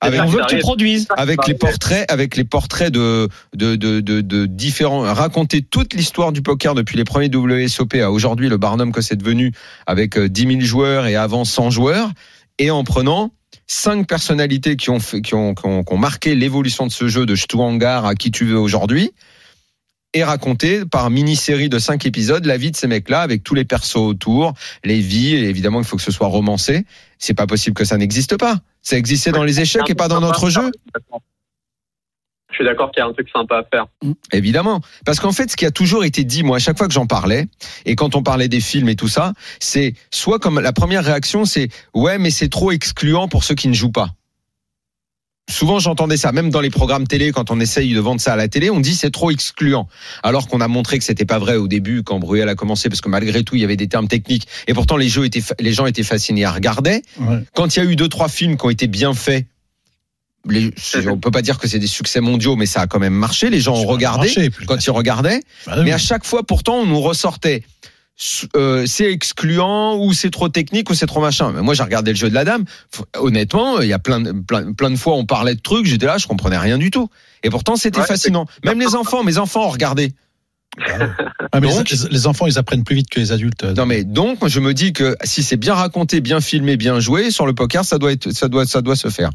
[0.00, 1.06] Avec, On veut que tu produises.
[1.16, 6.32] avec les portraits, avec les portraits de, de, de, de, de différents, raconter toute l'histoire
[6.32, 9.52] du poker depuis les premiers WSOP à aujourd'hui, le Barnum que c'est devenu
[9.86, 12.10] avec euh, 10 000 joueurs et avant 100 joueurs,
[12.58, 13.32] et en prenant
[13.66, 17.08] cinq personnalités qui ont, fait, qui ont, qui ont, qui ont marqué l'évolution de ce
[17.08, 19.12] jeu de Stu Hangar à qui tu veux aujourd'hui,
[20.12, 23.64] et raconter par mini-série de cinq épisodes la vie de ces mecs-là avec tous les
[23.64, 26.84] persos autour, les vies, et évidemment il faut que ce soit romancé.
[27.18, 28.60] C'est pas possible que ça n'existe pas.
[28.86, 30.70] Ça existait dans les échecs et pas dans notre jeu.
[32.50, 33.86] Je suis d'accord qu'il y a un truc sympa à faire.
[34.32, 34.80] Évidemment.
[35.04, 37.08] Parce qu'en fait, ce qui a toujours été dit, moi, à chaque fois que j'en
[37.08, 37.48] parlais,
[37.84, 41.44] et quand on parlait des films et tout ça, c'est soit comme la première réaction,
[41.44, 44.10] c'est ouais, mais c'est trop excluant pour ceux qui ne jouent pas.
[45.48, 48.36] Souvent, j'entendais ça, même dans les programmes télé, quand on essaye de vendre ça à
[48.36, 49.88] la télé, on dit c'est trop excluant.
[50.24, 53.00] Alors qu'on a montré que c'était pas vrai au début, quand Bruel a commencé, parce
[53.00, 54.48] que malgré tout, il y avait des termes techniques.
[54.66, 57.02] Et pourtant, les jeux étaient, les gens étaient fascinés à regarder.
[57.20, 57.38] Ouais.
[57.54, 59.46] Quand il y a eu deux, trois films qui ont été bien faits,
[60.48, 60.72] les,
[61.08, 63.48] on peut pas dire que c'est des succès mondiaux, mais ça a quand même marché.
[63.48, 65.40] Les gens ont Ça regardé marché, quand ils regardaient.
[65.66, 65.84] Bah oui.
[65.84, 67.62] Mais à chaque fois, pourtant, on nous ressortait.
[68.56, 71.52] Euh, c'est excluant ou c'est trop technique ou c'est trop machin.
[71.54, 72.64] Mais moi, j'ai regardé le jeu de la dame.
[73.18, 75.86] Honnêtement, il y a plein, de- plein, plein de fois on parlait de trucs.
[75.86, 77.08] J'étais là, je comprenais rien du tout.
[77.42, 78.46] Et pourtant, c'était Ouais, fascinant.
[78.64, 80.14] Même les enfants, mes enfants ont regardé.
[81.52, 83.64] Ah, mais Donc- les, les enfants, ils apprennent plus vite que les adultes.
[83.64, 87.00] Non, mais donc, moi, je me dis que si c'est bien raconté, bien filmé, bien
[87.00, 89.30] joué sur le poker, ça doit être, ça doit, ça doit se faire.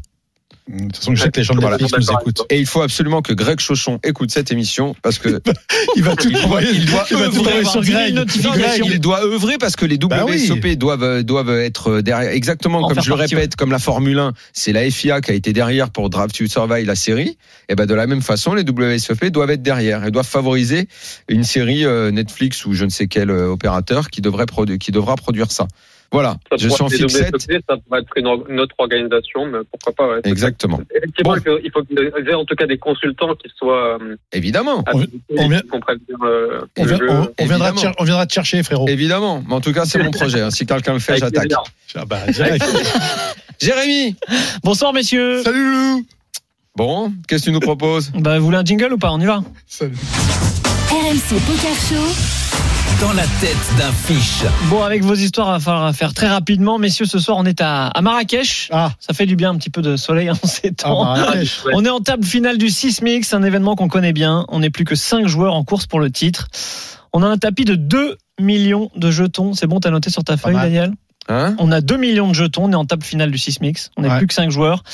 [0.68, 1.76] De toute façon, je sais que les gens de Voilà.
[1.76, 2.42] Netflix nous écoutent.
[2.48, 5.40] Et il faut absolument que Greg Chauchon écoute cette émission parce que
[5.96, 6.68] Il va tout Il doit- envoyer.
[6.72, 8.06] il doit il tout œuvrer, envoyer sur avoir Greg.
[8.06, 8.86] 10 000 notifications.
[8.88, 10.36] il doit œuvrer parce que les Bah oui.
[10.36, 14.32] WSOP doivent doivent être derrière exactement En comme je le répète comme la Formule 1
[14.52, 17.36] c'est la FIA qui a été derrière pour Drive to Survive la série
[17.68, 20.86] et ben de la même façon les WSOP doivent être derrière et doivent favoriser
[21.28, 24.92] une série euh, Netflix ou je ne sais quel euh, opérateur qui devrait produ- qui
[24.92, 25.66] devra produire ça
[26.12, 27.34] voilà Ça je suis en fixette
[27.68, 30.08] Ça pourrait être une, autre organisation, mais pourquoi pas.
[30.14, 30.20] ouais.
[30.24, 30.78] exactement
[31.24, 31.34] Bon.
[31.36, 34.84] il faut- il faut qu'ils aient en tout cas des consultants qui soient euh, évidemment
[34.92, 37.76] on vient- euh, vient- viendra te évidemment.
[37.80, 38.86] cher- on viendra te chercher, frérot.
[38.88, 40.50] évidemment mais en tout cas c'est mon projet hein.
[40.50, 41.52] si quelqu'un le fait j'attaque.
[41.94, 42.18] Ah bah.
[43.60, 44.16] Jérémy
[44.64, 45.42] Bonsoir messieurs.
[45.42, 46.06] Salut Loulou.
[46.76, 48.10] bon qu'est-ce que tu nous proposes?
[48.14, 49.10] Bah, vous voulez un jingle ou pas?
[49.12, 49.94] On y va Salut.
[50.90, 52.81] RMC Poker Show.
[53.02, 54.44] Dans la tête d'un fiche.
[54.70, 56.78] Bon, avec vos histoires, il va falloir faire très rapidement.
[56.78, 58.68] Messieurs, ce soir, on est à, à Marrakech.
[58.72, 61.14] Ah, Ça fait du bien un petit peu de soleil en ces ah, temps.
[61.14, 61.42] Ouais.
[61.74, 64.46] On est en table finale du Sismix, un événement qu'on connaît bien.
[64.48, 66.46] On n'est plus que 5 joueurs en course pour le titre.
[67.12, 69.52] On a un tapis de 2 millions de jetons.
[69.54, 70.54] C'est bon, t'as noté sur ta feuille.
[70.54, 70.92] Daniel
[71.28, 72.66] hein On a 2 millions de jetons.
[72.66, 73.90] On est en table finale du Sismix.
[73.96, 74.18] On n'est Ouais.
[74.18, 74.84] plus que 5 joueurs.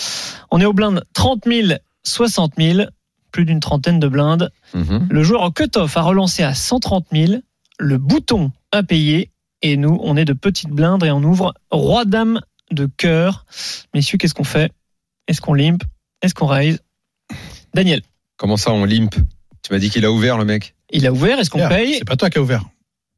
[0.50, 1.68] On est au blind 30 000,
[2.04, 2.88] 60 000.
[3.32, 4.50] Plus d'une trentaine de blindes.
[4.72, 5.08] Mhm.
[5.10, 7.32] Le joueur en cut-off a relancé à 130 000.
[7.78, 9.30] Le bouton a payé.
[9.60, 13.44] Et nous, on est de petites blindes et on ouvre roi-dame de cœur.
[13.92, 14.70] Messieurs, qu'est-ce qu'on fait?
[15.26, 15.82] Est-ce qu'on limp
[16.22, 16.80] Est-ce qu'on raise?
[17.74, 18.02] Daniel,
[18.36, 19.14] comment ça on limp
[19.62, 21.38] tu m'as dit qu'il a ouvert le mec il a ouvert.
[21.38, 21.94] Est-ce qu'on paye?
[21.94, 22.64] C'est pas toi qui as ouvert.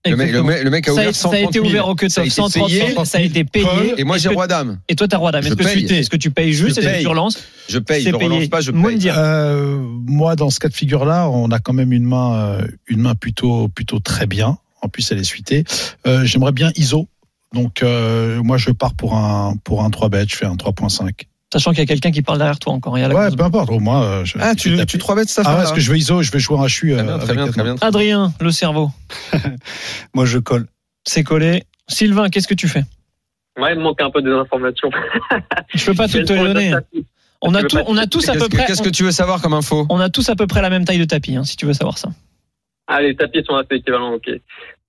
[0.07, 0.49] Le mec, le Exactement.
[0.55, 1.67] mec- le mec a ça, a, ouvert ça a 130 été 000.
[1.67, 2.19] ouvert au Ça a cut-off.
[2.25, 2.87] été 130 payé.
[2.89, 3.67] 000, ça a été payé.
[3.99, 4.79] Et moi, j'ai que- roi dame.
[4.89, 5.45] Et toi, t'as roi dame.
[5.45, 7.03] Est-ce que, tu, que payes juste que paye.
[7.03, 7.39] tu relances
[7.69, 8.49] Je paye, C'est je relance payé.
[8.49, 9.11] pas, je paye.
[9.15, 13.01] Euh, moi, dans ce cas de figure-là, on a quand même une main, euh, une
[13.03, 14.57] main plutôt, plutôt très bien.
[14.81, 15.65] En plus, elle est suitée.
[16.07, 17.07] Euh, J'aimerais bien ISO.
[17.53, 20.25] Donc, euh, moi, je pars pour un, pour un 3 bet.
[20.27, 21.27] Je fais un 3.5.
[21.53, 22.97] Sachant qu'il y a quelqu'un qui parle derrière toi encore.
[22.97, 23.71] Il y a la Ouais, peu importe.
[23.71, 25.99] Au moins, euh, je- Ah, tu, tu 3 bêtes ça Ah parce que je veux
[25.99, 26.95] ISO, je vais jouer un HU.
[26.95, 27.75] Très bien, très bien, très bien.
[27.81, 28.91] Adrien, le cerveau.
[30.15, 30.67] Moi, je colle.
[31.05, 31.65] C'est collé.
[31.89, 32.85] Sylvain, qu'est-ce que tu fais?
[33.59, 34.91] Ouais, il me manque un peu des informations.
[35.75, 36.73] Je peux pas tout te donner.
[37.43, 38.67] On a, tout, on a tous à peu près.
[38.67, 39.87] qu'est-ce que tu veux savoir comme info?
[39.91, 41.73] On a tous à peu près la même taille de tapis, hein, si tu veux
[41.73, 42.11] savoir ça.
[42.87, 44.29] Ah, les tapis sont assez équivalents, ok.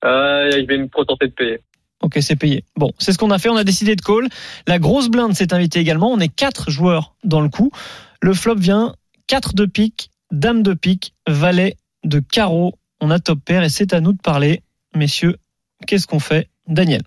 [0.04, 1.60] Euh, je vais me contenter de payer.
[2.02, 2.64] Ok, c'est payé.
[2.76, 3.50] Bon, c'est ce qu'on a fait.
[3.50, 4.28] On a décidé de call.
[4.68, 6.12] La grosse blinde s'est invitée également.
[6.12, 7.72] On est quatre joueurs dans le coup.
[8.22, 8.96] Le flop vient
[9.28, 12.74] 4 de pique, dame de pique, valet de carreau.
[13.02, 14.62] On a top pair et c'est à nous de parler.
[14.96, 15.38] Messieurs,
[15.88, 16.50] qu'est-ce qu'on fait?
[16.68, 17.02] Daniel.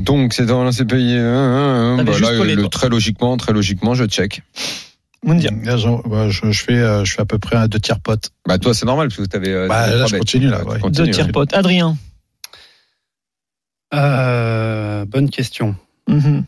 [0.00, 1.18] Donc, c'est dans c'est payé.
[1.18, 2.04] hein, hein, hein.
[2.04, 2.70] Bah, là, collé, le- toi.
[2.70, 4.42] très logiquement, très logiquement, je check.
[5.26, 7.98] Là, j'en- ouais, je, je fais, euh, je fais à peu près un deux tiers
[8.00, 8.30] pote.
[8.46, 9.48] Bah, toi, c'est normal parce que t'avais.
[9.52, 10.20] euh, Bah, là, je bêtes.
[10.20, 10.90] continue, là, Tu ouais.
[10.90, 11.54] Deux tiers potes.
[11.54, 11.96] Adrien.
[13.98, 15.74] Euh, bonne question.
[16.08, 16.44] Mhm.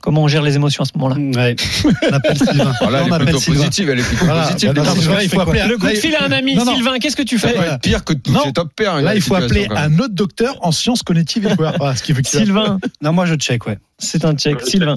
[0.00, 1.54] Comment on gère les émotions à ce moment-là Ouais.
[2.10, 2.72] On appelle Sylvain.
[2.80, 3.58] Ah, là, elle on est appelle plutôt Sylvain.
[3.60, 4.68] positive, elle est plutôt Voilà, positive.
[4.70, 5.62] non, que là, il faut appeler.
[5.68, 6.74] Le coup de fil à un ami, Non, non.
[6.74, 8.32] Sylvain, qu'est-ce que tu Ça fais être pire que tout.
[8.32, 8.40] Non.
[8.44, 9.00] C'est top pair.
[9.00, 11.72] Là, il faut appeler un autre docteur en sciences cognitives et quoi.
[11.78, 13.78] Voilà, ce qui veut qu'il Sylvain, Non, moi, je check, ouais.
[13.98, 14.60] c'est un check.
[14.62, 14.96] Sylvain.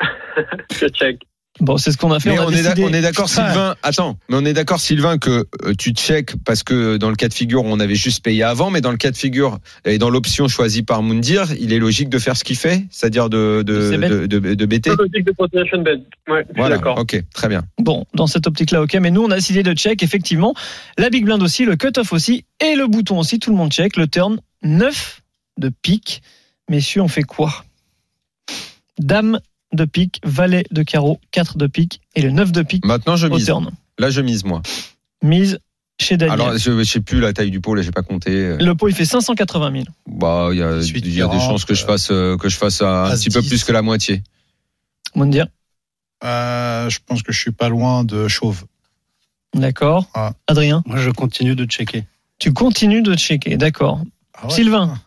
[0.80, 1.18] Je check.
[1.60, 2.30] Bon, c'est ce qu'on a fait.
[2.30, 3.76] Mais on a on est, d'ac- décidé- on est d'accord, Sylvain.
[3.82, 7.28] Attends, mais on est d'accord, Sylvain, que euh, tu check parce que dans le cas
[7.28, 10.08] de figure, on avait juste payé avant, mais dans le cas de figure et dans
[10.10, 13.96] l'option choisie par Moundir, il est logique de faire ce qu'il fait, c'est-à-dire de de
[13.96, 14.90] de, de, de bêter.
[14.96, 15.92] Logique de continuation bet.
[16.28, 16.76] Ouais, je suis Voilà.
[16.76, 16.98] d'accord.
[16.98, 17.62] Ok, très bien.
[17.78, 18.94] Bon, dans cette optique-là, ok.
[18.94, 20.54] Mais nous, on a décidé de check, effectivement.
[20.96, 23.38] La big blind aussi, le cut-off aussi, et le bouton aussi.
[23.38, 23.96] Tout le monde check.
[23.96, 25.20] Le turn 9
[25.58, 26.22] de pique.
[26.70, 27.64] Messieurs, on fait quoi?
[28.98, 29.40] Dame
[29.72, 33.26] de pique, valet de carreau, 4 de pique, et le 9 de pique Maintenant, je
[33.28, 33.46] au mise.
[33.46, 33.70] turn.
[33.98, 34.62] Là, je mise moi.
[35.22, 35.58] Mise
[36.00, 36.40] chez Daniel.
[36.40, 38.56] Alors, je, je sais plus la taille du pot, là, j'ai pas compté.
[38.56, 39.84] le pot, il fait 580 000.
[40.06, 42.36] Bah, il y a, 18, il y a des 40, chances que je fasse euh,
[42.36, 43.48] que je fasse un As petit peu 10.
[43.48, 44.22] plus que la moitié.
[45.14, 45.46] On dire.
[46.24, 48.64] Euh, je pense que je suis pas loin de chauve.
[49.54, 50.06] D'accord.
[50.14, 50.32] Ah.
[50.46, 52.04] Adrien, Moi, je continue de checker.
[52.38, 53.56] tu continues de checker.
[53.56, 54.00] D'accord.
[54.34, 54.52] Ah ouais.
[54.54, 54.98] Sylvain,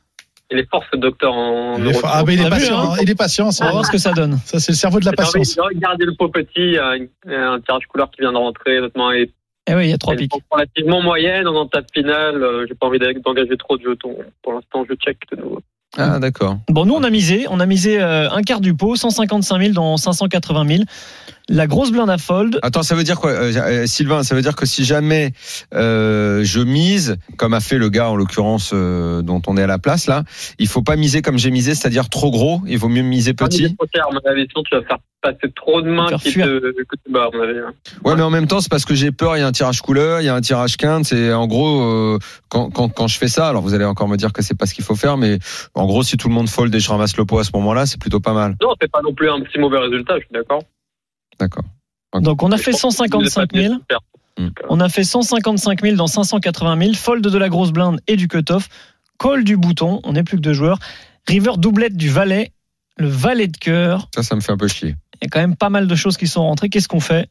[0.54, 2.91] Il est fort ce docteur en Il est, fa- ah, mais il est T'as patient.
[2.91, 3.47] hein il est patient.
[3.47, 4.38] on Ça, va voir ce que ça donne.
[4.45, 5.56] ça c'est le cerveau de la patience.
[5.56, 6.91] de regarder le pot petit, il y a
[7.51, 9.32] un, tirage couleur qui vient de rentrer, notamment et
[9.68, 12.41] Eh oui, il y a trois chance relativement moyenne en tape finale.
[12.43, 14.16] euh, J'ai pas envie d'engager trop de jetons.
[14.43, 15.60] Pour l'instant, je check de nouveau.
[15.97, 16.58] Ah, d'accord.
[16.70, 17.45] Bon, nous, on a misé.
[17.51, 20.84] On a misé euh, un quart du pot, 155 000 dans 580 000.
[21.50, 22.60] La grosse blinde à fold.
[22.62, 25.34] Attends, ça veut dire quoi, euh, euh, Sylvain Ça veut dire que si jamais
[25.74, 29.68] euh, je mise, comme a fait le gars en l'occurrence euh, dont on est à
[29.68, 30.24] la place là,
[30.58, 32.62] il faut pas miser comme j'ai misé, c'est-à-dire trop gros.
[32.66, 33.64] Il vaut mieux miser Pas petit.
[33.64, 36.32] miser trop cher, à mon avis, sinon tu vas faire passer trop de mains qui
[36.32, 36.46] fuir.
[36.46, 37.72] te, que hein.
[38.04, 39.36] Ouais, mais en même temps, c'est parce que j'ai peur.
[39.38, 41.06] Il y a un tirage couleur, il y a un tirage quinte.
[41.06, 42.20] C'est en gros euh,
[42.50, 43.48] quand, quand quand je fais ça.
[43.50, 45.39] Alors vous allez encore me dire que c'est pas ce qu'il faut faire, mais
[45.76, 47.86] en gros, si tout le monde fold et je ramasse le pot à ce moment-là,
[47.86, 48.56] c'est plutôt pas mal.
[48.62, 50.64] Non, c'est pas non plus un petit mauvais résultat, je suis d'accord.
[51.40, 51.66] D'accord.
[52.22, 53.74] Donc on a fait pense que vous 155 êtes 000.
[53.74, 54.00] pas super.
[54.70, 56.94] On a fait 155 000 dans 580 000.
[56.94, 58.68] Fold de la grosse blinde et du cut-off.
[59.20, 60.02] Call du bouton.
[60.04, 60.80] On n'est plus que deux joueurs.
[61.28, 62.52] River doublette du valet.
[62.98, 64.10] Le valet de cœur.
[64.14, 64.96] Ça, ça me fait un peu chier.
[65.22, 66.70] Il y a quand même pas mal de choses qui sont rentrées.
[66.70, 67.30] Qu'est-ce qu'on fait?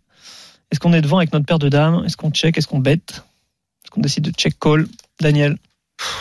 [0.70, 2.02] Est-ce qu'on est devant avec notre paire de dames?
[2.04, 2.56] Est-ce qu'on check?
[2.56, 2.94] Est-ce qu'on bet?
[2.94, 4.86] Est-ce qu'on décide de check call?
[5.20, 5.56] Daniel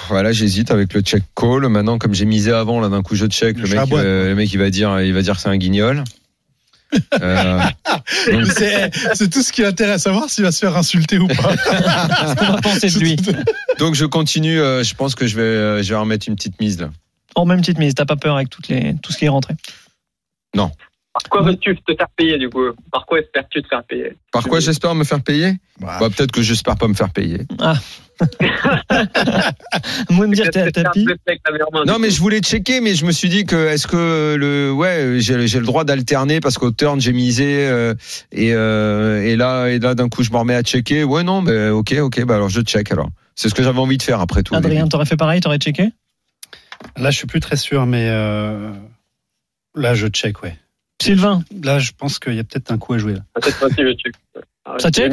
[0.10, 1.68] Voilà, j'hésite avec le check call.
[1.70, 3.58] Maintenant, comme j'ai misé avant, là, d'un coup, je check.
[3.58, 5.58] Le Le mec, euh, le mec, il va dire, il va dire que c'est un
[5.58, 6.04] guignol.
[7.22, 7.60] Euh,
[9.14, 11.34] C'est tout ce qui intéresse à savoir s'il va se faire insulter ou pas.
[11.56, 13.16] Qu'est-ce qu'on va penser de lui
[13.80, 14.60] donc, je continue.
[14.60, 16.90] euh, je pense que je vais, euh, je vais remettre une petite mise là.
[17.36, 19.56] En même petite mise, t'as pas peur avec toutes les, tout ce qui est rentré?
[21.14, 22.62] Par quoi veux-tu te faire payer du coup?
[22.92, 24.14] Par quoi espères-tu te faire payer?
[24.32, 25.56] Par quoi j'espère me faire payer?
[25.80, 27.42] Bah, bah, Peut-être que j'espère pas me faire payer.
[30.10, 31.06] Moi dire t'es à tapis.
[31.52, 34.36] meilleure main, Non, mais je voulais checker, mais je me suis dit que est-ce que
[34.36, 37.96] le ouais j'ai j'ai le droit d'alterner parce qu'au turn j'ai misé euh,
[38.32, 41.04] et euh, et là et là d'un coup je me remets à checker.
[41.04, 43.10] Ouais non, mais ok ok bah alors je check alors.
[43.36, 44.56] C'est ce que j'avais envie de faire après tout.
[44.56, 45.90] Adrien, t'aurais fait pareil, t'aurais checké?
[46.98, 48.72] Là, je suis plus très sûr, mais euh,
[49.76, 50.56] là, je check, ouais.
[51.04, 53.14] Sylvain, Là, je pense qu'il y a peut-être un coup à jouer.
[53.14, 53.20] Là.
[53.44, 54.14] Cette fois-ci, je check.
[54.66, 55.12] Ah, Ça check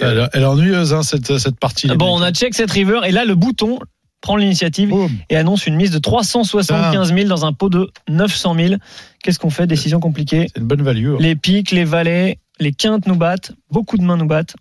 [0.00, 1.86] elle, elle est ennuyeuse, hein, cette, cette partie.
[1.88, 3.78] les bon, on a check cette river et là le bouton
[4.22, 4.90] prend l'initiative
[5.28, 8.74] et annonce une mise de 375 000 dans un pot de 900 000.
[9.22, 9.66] Qu'est-ce qu'on fait?
[9.66, 10.46] Décision compliquée.
[10.54, 11.12] C'est une bonne value.
[11.12, 11.16] hein.
[11.20, 14.56] Les piques, les valets, les quintes nous battent, beaucoup de mains nous battent.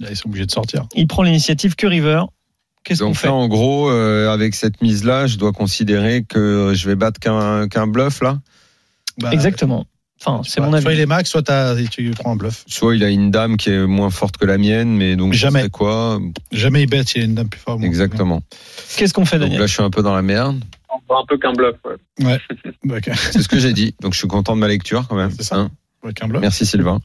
[0.00, 0.86] Là, ils sont obligés de sortir.
[0.94, 2.22] Il prend l'initiative que river.
[2.84, 3.26] Qu'est-ce qu'on Donc fait?
[3.28, 7.20] là en gros euh, avec cette mise là, je dois considérer que je vais battre
[7.20, 8.40] qu'un qu'un bluff là.
[9.18, 9.86] Bah, Exactement.
[10.24, 11.00] Enfin, c'est soit- mon Soit il avis.
[11.02, 11.42] est max, soit
[11.90, 12.64] tu prends un bluff.
[12.66, 15.62] Soit il a une dame qui est moins forte que la mienne, mais donc Jamais.
[15.62, 16.18] c'est quoi?
[16.52, 17.82] Jamais il bet, il y a une dame plus forte.
[17.82, 18.42] Exactement.
[18.96, 19.60] Qu'est-ce qu'on fait, Donc Daniel?
[19.60, 20.62] là je suis un peu dans la merde.
[20.88, 21.76] On voit un peu qu'un bluff.
[22.20, 22.38] ouais.
[22.96, 23.10] Ok.
[23.32, 23.94] C'est ce que j'ai dit.
[24.00, 25.30] Donc je suis content de ma lecture quand même.
[25.32, 25.56] C'est ça.
[25.56, 25.70] Hein
[26.04, 26.40] Avec un bluff.
[26.40, 27.00] Merci Sylvain.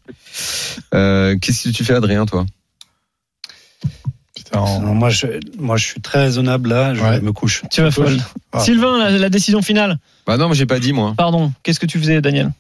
[0.94, 2.46] Euh, Qu'est-ce que tu fais Adrien toi?
[4.54, 5.28] En- Non, moi, je,
[5.58, 6.94] moi, je suis très raisonnable là.
[6.94, 7.22] Je Ouais.
[7.22, 7.64] me couche.
[7.72, 8.22] Tu vas fold.
[8.52, 8.60] Ah.
[8.60, 9.98] Sylvain, la, la décision finale.
[10.28, 11.14] Bah non, mais j'ai pas dit moi.
[11.18, 11.52] Pardon.
[11.64, 12.52] Qu'est-ce que tu faisais, Daniel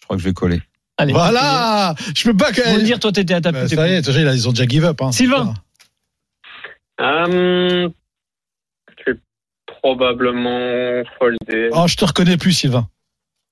[0.00, 0.60] Je crois que je vais coller.
[0.96, 1.12] Allez.
[1.12, 2.82] Voilà Je peux pas quand même.
[2.82, 5.00] dire, toi, t'étais à ta Bah, ça y est, déjà, ils ont déjà give up.
[5.00, 5.12] Hein.
[5.12, 5.54] Sylvain.
[6.98, 7.88] Je
[9.06, 9.18] vais
[9.66, 11.68] probablement folder.
[11.72, 12.88] Oh, je te reconnais plus, Sylvain.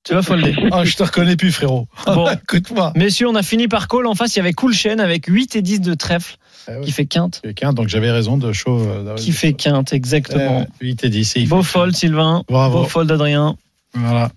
[0.07, 0.54] Tu vas folder.
[0.72, 1.88] Oh, je te reconnais plus, frérot.
[2.07, 2.28] Bon.
[2.30, 2.92] Écoute-moi.
[2.96, 4.07] Messieurs, on a fini par call.
[4.07, 6.36] En face, il y avait Cool Chain avec 8 et 10 de trèfle
[6.68, 6.80] Eh ouais.
[6.82, 7.40] qui fait quinte.
[7.42, 8.78] Quelqu'un, donc j'avais raison de chaud.
[8.80, 10.66] euh, Qui fait quinte, exactement.
[10.80, 11.36] 8 et 10.
[11.36, 12.44] et il Beau fait- fold, Sylvain.
[12.48, 12.82] Bravo.
[12.82, 13.57] Beau fold, Adrien.
[13.94, 14.30] Voilà.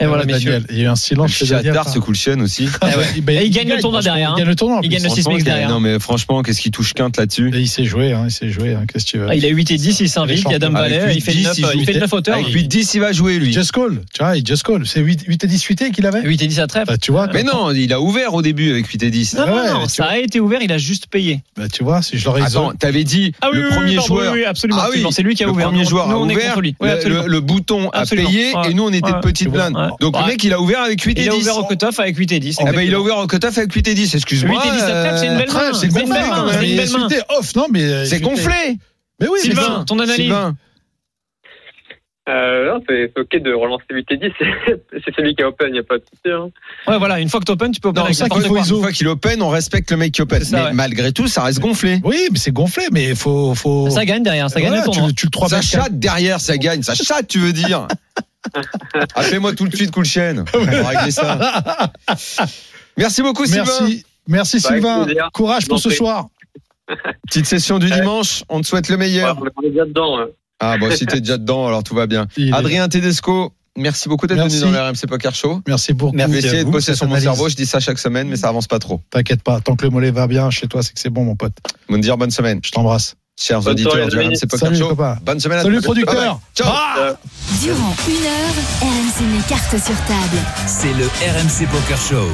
[0.00, 0.62] Et voilà, Daniel.
[0.70, 1.74] Il y a eu un silence chez Daniel.
[1.74, 2.68] J'adore ce cool chien aussi.
[2.80, 3.34] Ah ouais.
[3.42, 4.36] Et il gagne le tournoi derrière, Il hein.
[4.38, 4.78] gagne le tournoi.
[4.84, 5.68] Il gagne le Franchement, 6 mix derrière.
[5.68, 8.74] Non mais franchement, qu'est-ce qui touche quinte là-dessus il s'est joué, hein, il s'est joué.
[8.74, 10.54] hein, Qu'est-ce que tu veux Ah, il a 8 et 10, il s'invite, il y
[10.54, 12.34] a Dame huit, il fait 10, 9, il joue il fait 9 hauteurs.
[12.36, 13.52] Avec 8 10, il va jouer lui.
[13.52, 14.00] Just call.
[14.14, 14.86] Tu vois, il just call.
[14.86, 16.86] C'est 8, 8 et 10 suité qu'il avait 8 et 10 à trèfle.
[16.86, 19.34] Bah, Tu vois, Mais non, il a ouvert au début avec 8 et 10.
[19.34, 21.40] Non, non, ça a été ouvert, il a juste payé.
[21.56, 24.32] bah, tu vois, si je l'aurais Attends, t'avais dit Ah le premier joueur.
[24.32, 25.10] oui, absolument, Ah oui, absolument.
[25.10, 25.66] C'est lui qui a le ouvert.
[25.70, 28.84] premier Nous, joueur a on est ouvert, le- le, le bouton a payé et nous
[28.84, 30.04] on était de Tu.
[30.04, 30.22] Donc Ouais.
[30.22, 31.48] le mec il a ouvert avec 8 et Il 10.
[31.48, 32.58] a ouvert au cut-off avec 8 et 10.
[32.60, 34.62] Ah bah, il a ouvert au cut-off avec 8 et 10, excuse-moi.
[34.62, 35.72] 8 et 10 à trèfle, c'est une belle euh, main.
[35.74, 37.08] c'est C'est une belle gonflé, main, hein, c'est une belle main.
[37.38, 37.80] off, non, mais.
[38.04, 38.78] C'est suité- gonflé.
[39.20, 40.16] Mais oui, Sylvain, ton analyse.
[40.26, 40.54] Sylvain.
[42.28, 44.26] Euh, non, c'est c'est ok de relancer 8 et 10.
[44.38, 46.30] C'est c'est celui qui a open, il n'y a pas de souci.
[46.30, 46.50] Hein.
[46.86, 48.64] Ouais, voilà, une fois que t'open, tu peux open Non, avec ça, n'importe une quoi.
[48.64, 50.40] fois qu'il open, on respecte le mec qui open.
[50.40, 50.72] C'est ça, Mais ouais.
[50.74, 52.00] malgré tout, ça reste gonflé.
[52.04, 53.54] Oui, mais c'est gonflé, mais il faut.
[53.54, 53.88] faut...
[53.88, 55.08] Ça gagne derrière, ça gagne Voilà, le tournoi.
[55.08, 56.82] tu, tu le 3 Ça chatte derrière, ça gagne.
[56.82, 57.88] Ça chatte, tu veux dire.
[59.14, 60.44] Appelez-moi tout de suite, cool chaîne.
[60.54, 61.92] On va régler ça.
[62.96, 63.64] Merci beaucoup, Sylvain.
[64.28, 64.58] Merci.
[64.60, 65.06] Bah, Sylvain.
[65.32, 66.26] Courage pour ce soir.
[67.26, 68.42] Petite session du dimanche.
[68.48, 69.38] On te souhaite le Ouais, meilleur.
[69.40, 70.18] on est déjà dedans.
[70.20, 70.26] hein.
[70.60, 72.26] Ah, bon, si t'es déjà dedans, alors tout va bien.
[72.36, 74.60] Il est- Adrien Tedesco, merci beaucoup d'être venu Merci.
[74.62, 75.62] dans le RMC Poker Show.
[75.68, 76.16] Merci beaucoup.
[76.18, 77.24] Je vais essayer de bosser sur mon analyse.
[77.28, 77.48] cerveau.
[77.48, 79.00] Je dis ça chaque semaine, mais ça avance pas trop.
[79.10, 81.36] T'inquiète pas, tant que le mollet va bien chez toi, c'est que c'est bon, mon
[81.36, 81.52] pote.
[81.88, 83.14] Bonne dire bonne semaine, Je t'embrasse.
[83.38, 84.18] Chers Bonne auditeurs soirée, du.
[84.18, 84.96] RMC Poker Salut, Show.
[85.22, 85.82] Bonne semaine à Salut, tous.
[85.84, 86.40] producteur.
[86.54, 86.72] Ciao.
[86.98, 87.14] Euh,
[87.60, 90.38] Durant une heure, RMC met cartes sur table.
[90.66, 92.28] C'est le RMC Poker Show.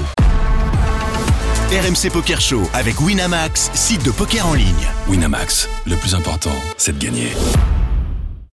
[1.70, 4.86] RMC Poker Show avec Winamax, site de poker en ligne.
[5.08, 7.32] Winamax, le plus important, c'est de gagner.